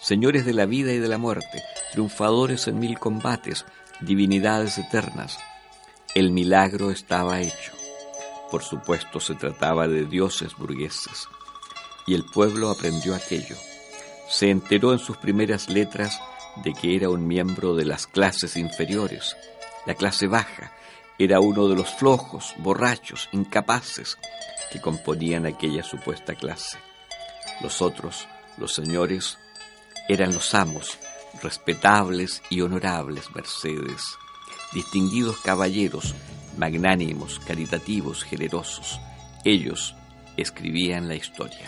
señores 0.01 0.45
de 0.45 0.55
la 0.55 0.67
vida 0.67 0.93
y 0.93 0.99
de 0.99 1.09
la 1.09 1.19
muerte, 1.19 1.63
triunfadores 1.93 2.69
en 2.69 2.79
mil 2.79 2.99
combates, 2.99 3.65
divinidades 4.01 4.79
eternas. 4.79 5.39
El 6.15 6.31
milagro 6.31 6.91
estaba 6.91 7.41
hecho. 7.41 7.80
Por 8.51 8.63
supuesto 8.63 9.21
se 9.21 9.35
trataba 9.35 9.87
de 9.87 10.05
dioses 10.05 10.57
burgueses, 10.57 11.29
y 12.07 12.15
el 12.15 12.25
pueblo 12.25 12.71
aprendió 12.71 13.15
aquello. 13.15 13.57
Se 14.29 14.51
enteró 14.51 14.93
en 14.93 14.99
sus 14.99 15.17
primeras 15.17 15.69
letras 15.69 16.21
de 16.65 16.73
que 16.73 16.97
era 16.97 17.11
un 17.11 17.27
miembro 17.27 17.75
de 17.75 17.85
las 17.85 18.07
clases 18.07 18.57
inferiores, 18.57 19.37
la 19.87 19.95
clase 19.95 20.27
baja, 20.27 20.73
era 21.19 21.41
uno 21.41 21.69
de 21.69 21.77
los 21.77 21.91
flojos, 21.95 22.55
borrachos, 22.59 23.29
incapaces 23.33 24.19
que 24.73 24.81
componían 24.81 25.47
aquella 25.47 25.83
supuesta 25.83 26.35
clase. 26.35 26.79
Los 27.61 27.83
otros, 27.83 28.27
los 28.57 28.73
señores, 28.73 29.39
eran 30.09 30.33
los 30.33 30.55
amos, 30.55 30.99
respetables 31.43 32.43
y 32.51 32.63
honorables 32.63 33.35
Mercedes, 33.35 34.03
distinguidos 34.73 35.39
caballeros, 35.41 36.15
magnánimos, 36.57 37.41
caritativos, 37.41 38.25
generosos. 38.25 39.01
Ellos 39.45 39.95
escribían 40.37 41.09
la 41.09 41.15
historia. 41.15 41.67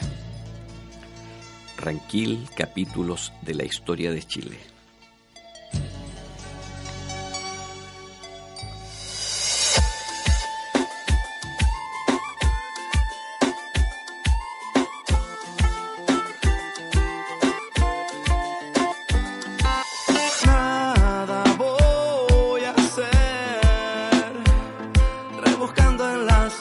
Ranquil 1.76 2.48
Capítulos 2.56 3.32
de 3.42 3.54
la 3.54 3.64
Historia 3.64 4.12
de 4.12 4.22
Chile. 4.22 4.71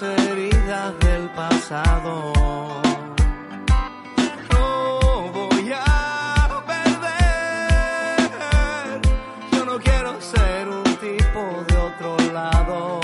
heridas 0.01 0.97
del 0.99 1.29
pasado. 1.29 2.33
No 4.51 4.99
voy 5.31 5.71
a 5.73 6.63
perder. 6.65 8.21
Yo 9.51 9.65
no 9.65 9.77
quiero 9.79 10.19
ser 10.19 10.67
un 10.67 10.83
tipo 10.83 11.41
de 11.67 11.77
otro 11.77 12.17
lado. 12.33 12.99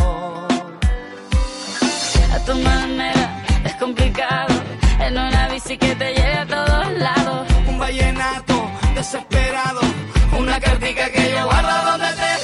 A 2.33 2.39
tu 2.45 2.55
manera 2.59 3.43
es 3.63 3.75
complicado. 3.75 4.55
En 4.99 5.13
una 5.17 5.49
bici 5.49 5.77
que 5.77 5.95
te 5.95 6.13
lleve 6.15 6.37
a 6.39 6.47
todos 6.47 6.91
lados. 6.93 7.47
Un 7.67 7.77
vallenato 7.77 8.71
desesperado. 8.95 9.81
Una 10.37 10.59
cartica 10.59 11.09
que 11.11 11.31
yo 11.31 11.45
guardo 11.45 11.91
donde 11.91 12.07
te 12.13 12.36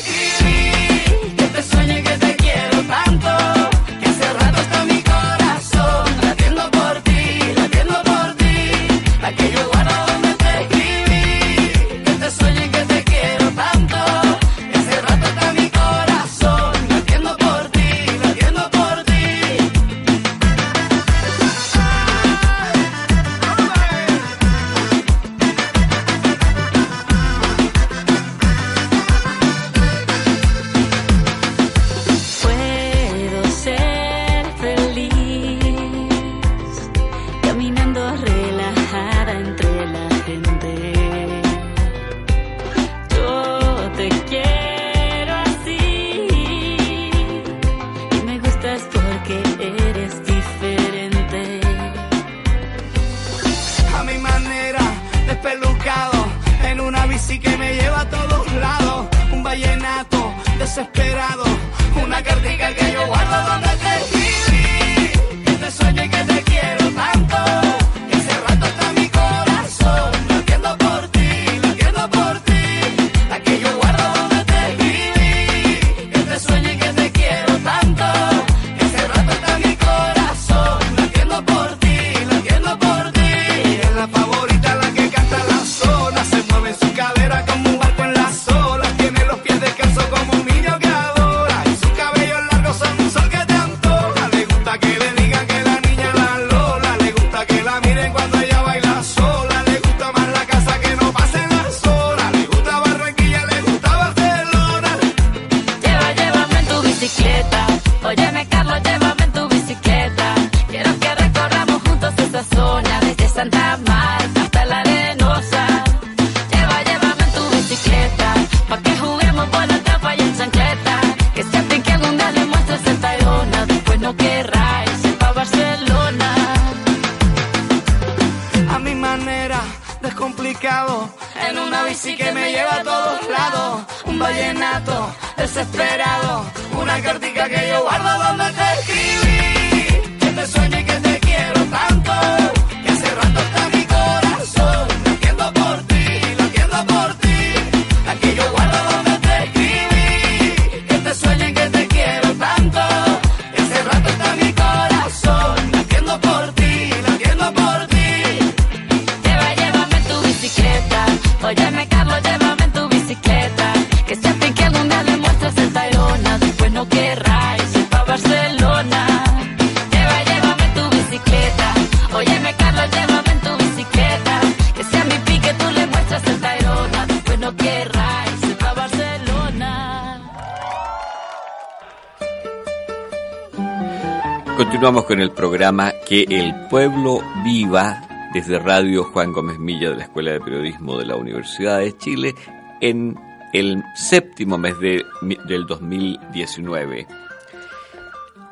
Continuamos 184.84 185.06
con 185.06 185.22
el 185.22 185.32
programa 185.32 185.94
Que 186.06 186.26
el 186.30 186.68
pueblo 186.68 187.22
viva 187.42 188.06
desde 188.34 188.60
Radio 188.60 189.06
Juan 189.06 189.32
Gómez 189.32 189.58
Milla 189.58 189.92
de 189.92 189.96
la 189.96 190.04
Escuela 190.04 190.32
de 190.34 190.42
Periodismo 190.42 190.98
de 190.98 191.06
la 191.06 191.16
Universidad 191.16 191.80
de 191.80 191.98
Chile 191.98 192.36
en 192.82 193.18
el 193.54 193.82
séptimo 193.96 194.58
mes 194.58 194.78
de, 194.80 195.06
del 195.48 195.66
2019. 195.68 197.08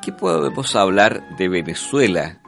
¿Qué 0.01 0.13
podemos 0.13 0.73
hablar 0.77 1.35
de 1.35 1.49
Venezuela 1.49 2.39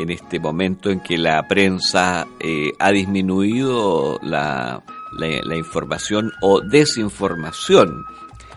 en 0.00 0.10
este 0.10 0.40
momento 0.40 0.90
en 0.90 0.98
que 0.98 1.16
la 1.16 1.46
prensa 1.46 2.26
eh, 2.40 2.72
ha 2.80 2.90
disminuido 2.90 4.18
la, 4.20 4.82
la, 5.16 5.56
información 5.56 6.32
o 6.42 6.60
desinformación? 6.60 8.04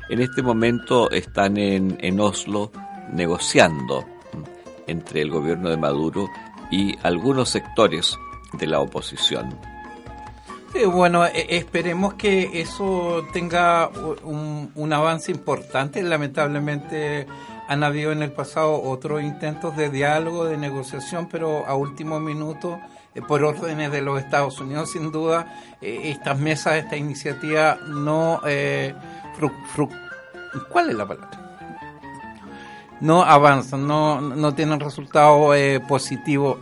En 0.10 0.22
este 0.22 0.42
momento 0.42 1.12
están 1.12 1.58
en, 1.58 2.00
en 2.02 2.20
Oslo 2.20 2.72
negociando 3.14 4.08
entre 4.92 5.22
el 5.22 5.32
gobierno 5.32 5.70
de 5.70 5.78
Maduro 5.78 6.30
y 6.70 6.98
algunos 7.04 7.50
sectores 7.50 8.18
de 8.54 8.68
la 8.68 8.80
oposición. 8.80 9.58
bueno, 10.92 11.26
e, 11.26 11.58
esperemos 11.58 12.14
que 12.14 12.62
eso 12.62 13.26
tenga 13.34 13.90
un, 14.24 14.94
avance 14.94 15.32
importante. 15.32 16.02
Lamentablemente 16.02 17.28
han 17.68 17.84
habido 17.84 18.12
en 18.12 18.22
el 18.22 18.32
pasado 18.32 18.82
otros 18.82 19.22
intentos 19.22 19.76
de 19.76 19.90
diálogo, 19.90 20.46
de 20.46 20.58
negociación, 20.58 21.28
pero 21.30 21.66
a 21.66 21.76
último 21.76 22.20
minuto, 22.20 22.80
eh, 23.16 23.22
por 23.22 23.44
órdenes 23.44 23.92
de 23.92 24.02
los 24.02 24.20
Estados 24.20 24.60
Unidos, 24.60 24.92
sin 24.92 25.12
duda, 25.12 25.78
eh, 25.82 26.02
estas 26.06 26.40
mesas, 26.40 26.76
esta 26.76 26.96
iniciativa 26.96 27.78
no... 27.88 28.42
Eh, 28.46 28.94
¿Cuál 30.70 30.90
es 30.90 30.96
la 30.96 31.08
palabra? 31.08 31.51
No 33.02 33.24
avanzan, 33.24 33.88
no, 33.88 34.22
no 34.22 34.54
tienen 34.54 34.80
resultados 34.80 35.56
positivos. 35.88 36.60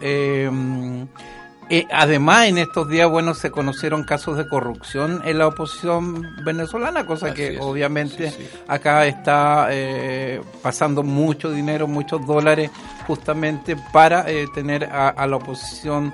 Eh, 1.71 1.85
además, 1.91 2.47
en 2.47 2.57
estos 2.57 2.89
días, 2.89 3.07
bueno, 3.07 3.35
se 3.35 3.51
conocieron 3.51 4.03
casos 4.03 4.37
de 4.37 4.47
corrupción 4.47 5.21
en 5.23 5.37
la 5.37 5.45
oposición 5.45 6.25
venezolana, 6.43 7.05
cosa 7.05 7.31
que 7.31 7.59
obviamente 7.59 8.33
acá 8.67 9.05
está 9.05 9.67
eh, 9.69 10.41
pasando 10.63 11.03
mucho 11.03 11.51
dinero, 11.51 11.87
muchos 11.87 12.25
dólares, 12.25 12.71
justamente 13.05 13.75
para 13.93 14.27
eh, 14.31 14.47
tener 14.55 14.85
a, 14.85 15.27
la 15.27 15.35
oposición 15.35 16.11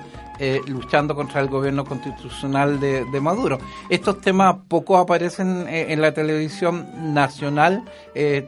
luchando 0.66 1.14
contra 1.14 1.40
el 1.40 1.48
gobierno 1.48 1.84
constitucional 1.84 2.80
de, 2.80 3.20
Maduro. 3.20 3.58
Estos 3.88 4.20
temas 4.20 4.56
poco 4.68 4.98
aparecen 4.98 5.66
en 5.68 6.00
la 6.00 6.12
televisión 6.12 7.14
nacional. 7.14 7.82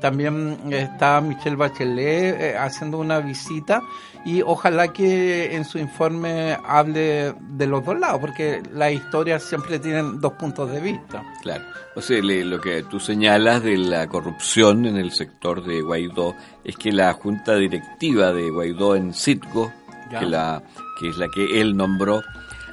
también 0.00 0.58
está 0.70 1.20
Michelle 1.20 1.56
Bachelet 1.56 2.56
haciendo 2.56 2.98
una 2.98 3.20
visita 3.20 3.82
y 4.24 4.42
ojalá 4.42 4.92
que 4.92 5.56
en 5.56 5.64
su 5.64 5.78
informe 5.78 6.58
hable 6.66 7.34
de 7.56 7.66
los 7.66 7.84
dos 7.84 7.98
lados, 7.98 8.20
porque 8.20 8.62
las 8.72 8.92
historias 8.92 9.42
siempre 9.42 9.78
tienen 9.78 10.20
dos 10.20 10.34
puntos 10.34 10.70
de 10.70 10.80
vista. 10.80 11.24
Claro, 11.42 11.64
o 11.94 12.02
sea, 12.02 12.20
lo 12.22 12.60
que 12.60 12.82
tú 12.82 13.00
señalas 13.00 13.62
de 13.62 13.78
la 13.78 14.06
corrupción 14.06 14.86
en 14.86 14.96
el 14.96 15.12
sector 15.12 15.64
de 15.64 15.80
Guaidó 15.80 16.34
es 16.64 16.76
que 16.76 16.92
la 16.92 17.12
junta 17.14 17.56
directiva 17.56 18.32
de 18.32 18.50
Guaidó 18.50 18.96
en 18.96 19.14
Citgo, 19.14 19.72
que, 20.10 20.26
la, 20.26 20.62
que 20.98 21.08
es 21.08 21.18
la 21.18 21.28
que 21.28 21.60
él 21.60 21.76
nombró, 21.76 22.22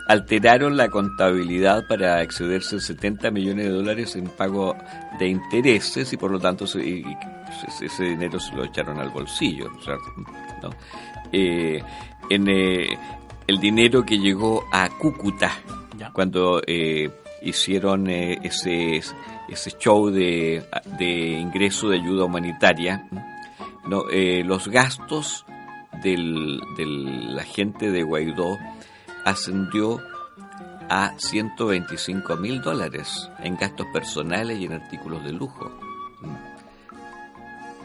alteraron 0.07 0.77
la 0.77 0.89
contabilidad 0.89 1.87
para 1.87 2.21
excederse 2.21 2.79
70 2.79 3.31
millones 3.31 3.65
de 3.65 3.71
dólares 3.71 4.15
en 4.15 4.27
pago 4.27 4.75
de 5.19 5.27
intereses 5.27 6.13
y 6.13 6.17
por 6.17 6.31
lo 6.31 6.39
tanto 6.39 6.65
ese 6.65 8.03
dinero 8.03 8.39
se 8.39 8.55
lo 8.55 8.65
echaron 8.65 8.99
al 8.99 9.09
bolsillo. 9.09 9.71
¿no? 10.61 10.69
Eh, 11.31 11.81
en 12.29 12.47
eh, 12.47 12.97
el 13.47 13.59
dinero 13.59 14.05
que 14.05 14.17
llegó 14.17 14.63
a 14.71 14.89
Cúcuta 14.89 15.51
cuando 16.13 16.61
eh, 16.65 17.09
hicieron 17.41 18.07
ese, 18.09 19.01
ese 19.49 19.71
show 19.79 20.09
de, 20.09 20.63
de, 20.99 21.39
ingreso 21.39 21.89
de 21.89 21.99
ayuda 21.99 22.25
humanitaria. 22.25 23.07
No, 23.87 24.05
los 24.43 24.67
gastos 24.67 25.45
del, 26.01 26.59
de 26.77 26.85
la 26.85 27.43
gente 27.43 27.91
de 27.91 28.03
Guaidó 28.03 28.57
ascendió 29.23 30.01
a 30.89 31.13
125 31.17 32.37
mil 32.37 32.61
dólares 32.61 33.29
en 33.39 33.57
gastos 33.57 33.87
personales 33.91 34.59
y 34.59 34.65
en 34.65 34.73
artículos 34.73 35.23
de 35.23 35.33
lujo. 35.33 35.71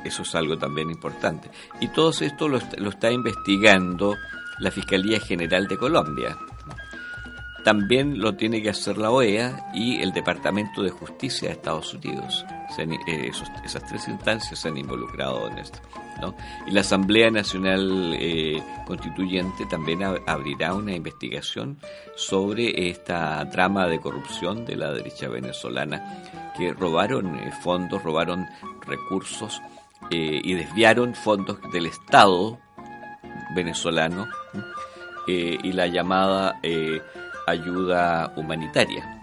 Eso 0.04 0.22
es 0.22 0.34
algo 0.34 0.56
también 0.56 0.90
importante. 0.90 1.50
Y 1.80 1.88
todo 1.88 2.10
esto 2.10 2.48
lo, 2.48 2.58
está 2.58 3.10
investigando 3.10 4.16
la 4.58 4.70
Fiscalía 4.70 5.20
General 5.20 5.66
de 5.66 5.76
Colombia. 5.76 6.36
También 7.64 8.18
lo 8.20 8.34
tiene 8.34 8.62
que 8.62 8.70
hacer 8.70 8.96
la 8.96 9.10
OEA 9.10 9.70
y 9.74 10.00
el 10.00 10.12
Departamento 10.12 10.82
de 10.82 10.90
Justicia 10.90 11.48
de 11.48 11.54
Estados 11.54 11.92
Unidos. 11.92 12.44
Eh, 12.78 13.30
esas 13.64 13.84
tres 13.86 14.08
instancias 14.08 14.58
se 14.58 14.68
han 14.68 14.76
involucrado 14.76 15.48
en 15.48 15.58
esto. 15.58 15.78
Y 16.66 16.72
la 16.72 16.82
Asamblea 16.82 17.30
Nacional 17.30 18.14
eh, 18.18 18.62
Constituyente 18.86 19.64
también 19.66 20.02
abrirá 20.02 20.74
una 20.74 20.94
investigación 20.94 21.78
sobre 22.14 22.90
esta 22.90 23.48
trama 23.50 23.86
de 23.86 24.00
corrupción 24.00 24.66
de 24.66 24.76
la 24.76 24.92
derecha 24.92 25.28
venezolana 25.28 26.22
que 26.56 26.72
robaron 26.74 27.38
eh, 27.38 27.52
fondos, 27.62 28.02
robaron 28.02 28.46
recursos 28.86 29.62
y 30.10 30.54
desviaron 30.54 31.14
fondos 31.14 31.58
del 31.72 31.86
Estado 31.86 32.58
venezolano 33.54 34.26
y 35.28 35.72
la 35.72 35.86
llamada 35.86 36.58
ayuda 37.50 38.32
humanitaria. 38.36 39.20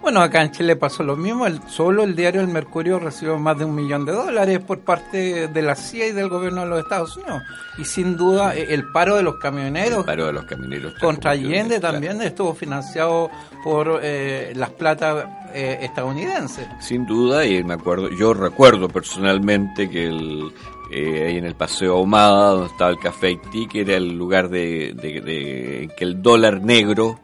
Bueno, 0.00 0.20
acá 0.20 0.42
en 0.42 0.52
Chile 0.52 0.76
pasó 0.76 1.02
lo 1.02 1.16
mismo. 1.16 1.46
El, 1.46 1.60
solo 1.68 2.04
el 2.04 2.14
diario 2.14 2.40
El 2.40 2.48
Mercurio 2.48 2.98
recibió 2.98 3.38
más 3.38 3.58
de 3.58 3.64
un 3.64 3.74
millón 3.74 4.04
de 4.04 4.12
dólares 4.12 4.60
por 4.60 4.80
parte 4.80 5.48
de 5.48 5.62
la 5.62 5.74
CIA 5.74 6.08
y 6.08 6.12
del 6.12 6.28
gobierno 6.28 6.62
de 6.62 6.68
los 6.68 6.80
Estados 6.80 7.16
Unidos. 7.16 7.42
Y 7.78 7.84
sin 7.84 8.16
duda 8.16 8.54
el 8.54 8.90
paro 8.92 9.16
de 9.16 9.22
los 9.22 9.36
camioneros, 9.36 10.04
paro 10.04 10.26
de 10.26 10.32
los 10.32 10.44
camioneros 10.44 10.94
contra 11.00 11.32
Allende 11.32 11.80
también 11.80 12.20
estuvo 12.22 12.54
financiado 12.54 13.30
por 13.64 14.00
las 14.02 14.70
platas 14.70 15.26
eh, 15.54 15.78
estadounidense. 15.82 16.68
Sin 16.78 17.06
duda, 17.06 17.46
y 17.46 17.64
me 17.64 17.74
acuerdo, 17.74 18.10
yo 18.10 18.34
recuerdo 18.34 18.88
personalmente 18.88 19.88
que 19.88 20.06
el, 20.06 20.52
eh, 20.90 21.26
ahí 21.26 21.36
en 21.38 21.46
el 21.46 21.54
Paseo 21.54 21.94
Ahumada, 21.94 22.50
donde 22.50 22.66
estaba 22.66 22.90
el 22.90 22.98
Café 22.98 23.28
Haití, 23.28 23.66
que 23.66 23.80
era 23.80 23.96
el 23.96 24.16
lugar 24.16 24.50
de, 24.50 25.88
que 25.96 26.04
el 26.04 26.22
dólar 26.22 26.60
negro 26.60 27.18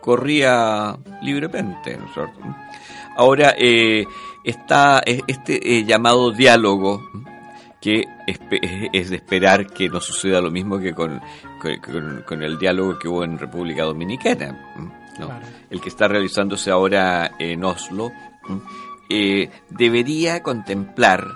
corría 0.00 0.96
libremente. 1.22 1.98
Ahora, 3.16 3.54
eh, 3.58 4.04
está 4.44 5.02
este 5.04 5.84
llamado 5.84 6.30
diálogo 6.32 7.02
que 7.80 8.04
es 8.92 9.08
de 9.10 9.16
esperar 9.16 9.66
que 9.68 9.88
no 9.88 10.00
suceda 10.00 10.40
lo 10.42 10.50
mismo 10.50 10.78
que 10.78 10.92
con, 10.92 11.20
con, 12.26 12.42
el 12.42 12.58
diálogo 12.58 12.98
que 12.98 13.08
hubo 13.08 13.24
en 13.24 13.38
República 13.38 13.84
Dominicana 13.84 14.54
el 15.70 15.80
que 15.80 15.88
está 15.88 16.08
realizándose 16.08 16.70
ahora 16.70 17.32
en 17.38 17.64
Oslo, 17.64 18.12
eh, 19.08 19.50
debería 19.68 20.42
contemplar, 20.42 21.26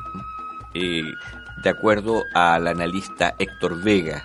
eh, 0.75 1.03
de 1.63 1.71
acuerdo 1.71 2.23
al 2.35 2.67
analista 2.67 3.35
Héctor 3.39 3.83
Vega, 3.83 4.25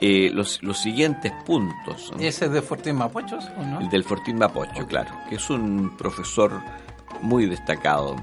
eh, 0.00 0.30
los, 0.32 0.62
los 0.62 0.78
siguientes 0.78 1.32
puntos. 1.44 2.12
¿Ese 2.18 2.46
es 2.46 2.52
de 2.52 2.62
Fortín 2.62 2.96
Mapocho 2.96 3.38
o 3.56 3.62
no? 3.62 3.80
El 3.80 3.88
del 3.88 4.04
Fortín 4.04 4.38
Mapocho, 4.38 4.86
claro, 4.86 5.10
que 5.28 5.36
es 5.36 5.50
un 5.50 5.96
profesor 5.96 6.60
muy 7.22 7.46
destacado. 7.46 8.16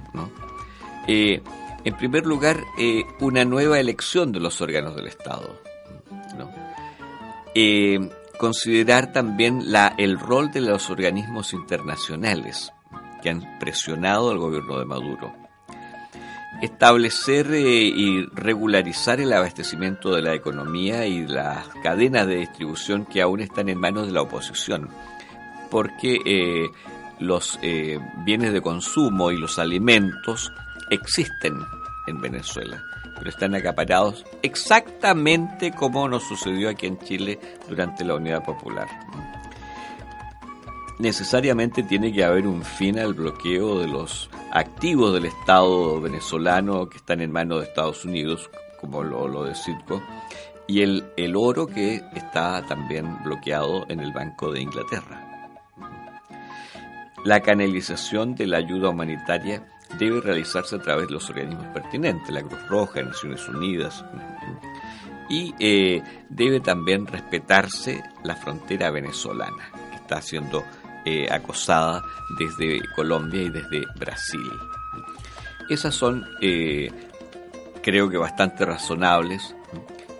en 1.07 1.95
primer 1.97 2.25
lugar, 2.25 2.57
una 3.19 3.45
nueva 3.45 3.79
elección 3.79 4.31
de 4.31 4.39
los 4.39 4.59
órganos 4.61 4.95
del 4.95 5.07
Estado. 5.07 5.61
¿no? 6.37 6.51
considerar 8.37 9.11
también 9.11 9.71
la, 9.71 9.93
el 9.97 10.19
rol 10.19 10.51
de 10.51 10.61
los 10.61 10.89
organismos 10.89 11.53
internacionales 11.53 12.71
que 13.21 13.29
han 13.29 13.59
presionado 13.59 14.29
al 14.29 14.37
gobierno 14.37 14.79
de 14.79 14.85
Maduro. 14.85 15.33
Establecer 16.61 17.53
eh, 17.53 17.61
y 17.61 18.25
regularizar 18.33 19.19
el 19.19 19.31
abastecimiento 19.33 20.15
de 20.15 20.21
la 20.21 20.33
economía 20.33 21.05
y 21.05 21.27
las 21.27 21.67
cadenas 21.83 22.25
de 22.27 22.37
distribución 22.37 23.05
que 23.05 23.21
aún 23.21 23.41
están 23.41 23.69
en 23.69 23.79
manos 23.79 24.07
de 24.07 24.13
la 24.13 24.23
oposición, 24.23 24.89
porque 25.69 26.17
eh, 26.25 26.67
los 27.19 27.59
eh, 27.61 27.99
bienes 28.25 28.53
de 28.53 28.61
consumo 28.61 29.31
y 29.31 29.37
los 29.37 29.59
alimentos 29.59 30.51
existen 30.89 31.59
en 32.07 32.21
Venezuela 32.21 32.81
pero 33.17 33.29
están 33.29 33.55
acaparados 33.55 34.25
exactamente 34.43 35.71
como 35.71 36.07
nos 36.07 36.23
sucedió 36.23 36.69
aquí 36.69 36.85
en 36.85 36.99
Chile 36.99 37.39
durante 37.67 38.05
la 38.05 38.15
Unidad 38.15 38.43
Popular. 38.43 38.87
Necesariamente 40.99 41.83
tiene 41.83 42.11
que 42.11 42.23
haber 42.23 42.47
un 42.47 42.63
fin 42.63 42.97
al 42.99 43.13
bloqueo 43.13 43.79
de 43.79 43.87
los 43.87 44.29
activos 44.57 45.13
del 45.13 45.25
Estado 45.25 46.01
venezolano 46.01 46.89
que 46.89 46.97
están 46.97 47.21
en 47.21 47.31
manos 47.31 47.59
de 47.59 47.67
Estados 47.67 48.03
Unidos, 48.05 48.49
como 48.81 49.03
lo, 49.03 49.27
lo 49.27 49.43
de 49.43 49.53
Citgo, 49.53 50.01
y 50.67 50.81
el, 50.81 51.05
el 51.15 51.35
oro 51.35 51.67
que 51.67 52.01
está 52.15 52.65
también 52.65 53.23
bloqueado 53.23 53.85
en 53.87 53.99
el 53.99 54.11
Banco 54.11 54.51
de 54.51 54.61
Inglaterra. 54.61 55.23
La 57.23 57.41
canalización 57.41 58.35
de 58.35 58.47
la 58.47 58.57
ayuda 58.57 58.89
humanitaria 58.89 59.63
debe 59.99 60.21
realizarse 60.21 60.75
a 60.75 60.81
través 60.81 61.07
de 61.07 61.13
los 61.13 61.29
organismos 61.29 61.67
pertinentes, 61.67 62.29
la 62.29 62.41
Cruz 62.41 62.67
Roja, 62.67 63.01
Naciones 63.03 63.47
Unidas, 63.47 64.03
y 65.29 65.53
eh, 65.59 66.01
debe 66.29 66.61
también 66.61 67.05
respetarse 67.05 68.01
la 68.23 68.35
frontera 68.35 68.89
venezolana, 68.89 69.71
que 69.91 69.97
está 69.97 70.21
siendo 70.21 70.63
eh, 71.07 71.27
acosada 71.31 72.03
desde 72.37 72.81
Colombia 72.95 73.43
y 73.43 73.49
desde 73.49 73.85
Brasil. 73.97 74.51
Esas 75.69 75.95
son, 75.95 76.25
eh, 76.41 76.91
creo 77.81 78.09
que 78.09 78.17
bastante 78.17 78.65
razonables, 78.65 79.55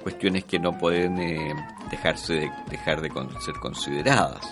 cuestiones 0.04 0.46
que 0.46 0.60
no 0.60 0.78
pueden 0.78 1.18
dejarse 1.90 2.34
de, 2.34 2.52
dejar 2.70 3.02
de 3.02 3.10
ser 3.40 3.56
consideradas. 3.56 4.46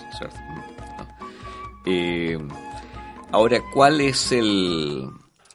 Eh, 1.84 2.38
ahora, 3.30 3.60
¿cuál 3.72 4.00
es 4.00 4.32
el, 4.32 5.08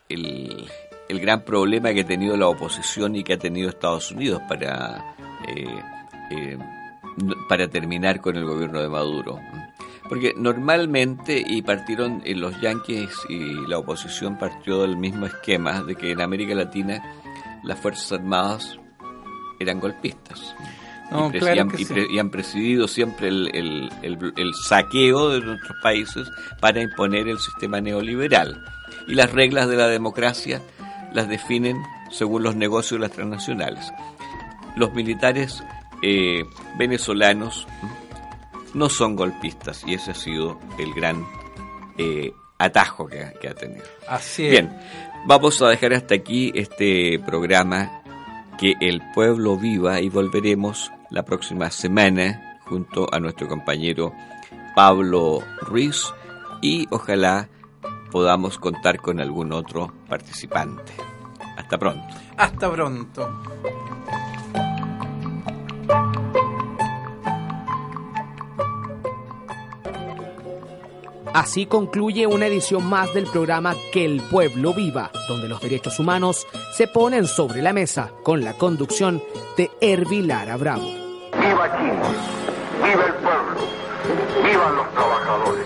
el, 0.07 1.19
gran 1.19 1.43
problema 1.43 1.93
que 1.93 2.01
ha 2.01 2.05
tenido 2.05 2.37
la 2.37 2.47
oposición 2.47 3.15
y 3.15 3.23
que 3.23 3.33
ha 3.33 3.37
tenido 3.37 3.69
Estados 3.69 4.11
Unidos 4.11 4.41
para, 4.47 5.13
eh, 5.47 5.81
eh, 6.31 6.57
para 7.49 7.67
terminar 7.67 8.21
con 8.21 8.37
el 8.37 8.45
gobierno 8.45 8.81
de 8.81 8.89
Maduro? 8.89 9.39
Porque 10.11 10.33
normalmente, 10.35 11.41
y 11.47 11.61
partieron 11.61 12.21
los 12.25 12.59
yanquis 12.59 13.11
y 13.29 13.65
la 13.65 13.77
oposición 13.77 14.37
partió 14.37 14.81
del 14.81 14.97
mismo 14.97 15.25
esquema 15.25 15.83
de 15.83 15.95
que 15.95 16.11
en 16.11 16.19
América 16.19 16.53
Latina 16.53 17.01
las 17.63 17.79
Fuerzas 17.79 18.11
Armadas 18.19 18.77
eran 19.57 19.79
golpistas. 19.79 20.53
y, 22.09 22.19
han 22.19 22.29
presidido 22.29 22.89
siempre 22.89 23.29
el, 23.29 24.51
saqueo 24.67 25.29
de 25.29 25.39
nuestros 25.39 25.77
países 25.81 26.29
para 26.59 26.81
imponer 26.81 27.29
el 27.29 27.39
sistema 27.39 27.79
neoliberal. 27.79 28.61
Y 29.07 29.15
las 29.15 29.31
reglas 29.31 29.69
de 29.69 29.77
la 29.77 29.87
democracia 29.87 30.61
las 31.13 31.29
definen 31.29 31.77
según 32.09 32.43
los 32.43 32.57
negocios 32.57 32.99
de 32.99 33.07
las 33.07 33.15
transnacionales. 33.15 33.93
Los 34.75 34.93
militares 34.93 35.63
eh, 36.01 36.43
venezolanos 36.77 37.65
no 38.73 38.89
son 38.89 39.15
golpistas 39.15 39.83
y 39.85 39.93
ese 39.93 40.11
ha 40.11 40.15
sido 40.15 40.59
el 40.77 40.93
gran 40.93 41.25
eh, 41.97 42.33
atajo 42.57 43.07
que, 43.07 43.23
ha 43.23 43.53
tenido. 43.53 43.83
Así 44.07 44.45
es. 44.45 44.51
Bien, 44.51 44.77
vamos 45.25 45.61
a 45.61 45.69
dejar 45.69 45.93
hasta 45.93 46.15
aquí 46.15 46.51
este 46.55 47.19
programa 47.19 48.01
que 48.57 48.75
el 48.79 49.01
pueblo 49.13 49.57
viva 49.57 50.01
y 50.01 50.09
volveremos 50.09 50.91
la 51.09 51.23
próxima 51.23 51.69
semana 51.71 52.59
junto 52.65 53.07
a 53.11 53.19
nuestro 53.19 53.47
compañero 53.47 54.13
Pablo 54.75 55.43
Ruiz 55.61 56.05
y 56.61 56.87
ojalá 56.91 57.49
podamos 58.11 58.57
contar 58.59 59.01
con 59.01 59.19
algún 59.19 59.51
otro 59.51 59.91
participante. 60.07 60.93
Hasta 61.57 61.77
pronto. 61.77 62.15
Hasta 62.37 62.71
pronto. 62.71 63.41
Así 71.33 71.65
concluye 71.65 72.27
una 72.27 72.47
edición 72.47 72.85
más 72.85 73.13
del 73.13 73.25
programa 73.25 73.73
Que 73.93 74.03
el 74.03 74.21
pueblo 74.21 74.73
viva, 74.73 75.11
donde 75.29 75.47
los 75.47 75.61
derechos 75.61 75.97
humanos 75.97 76.45
se 76.73 76.87
ponen 76.87 77.25
sobre 77.25 77.61
la 77.61 77.71
mesa 77.71 78.11
con 78.23 78.43
la 78.43 78.53
conducción 78.53 79.23
de 79.55 79.71
Hervilara 79.79 80.57
Bravo. 80.57 80.83
Viva 80.83 81.77
Chile, 81.77 81.93
viva 82.83 83.05
el 83.05 83.13
pueblo, 83.13 84.43
vivan 84.43 84.75
los 84.75 84.91
trabajadores. 84.91 85.65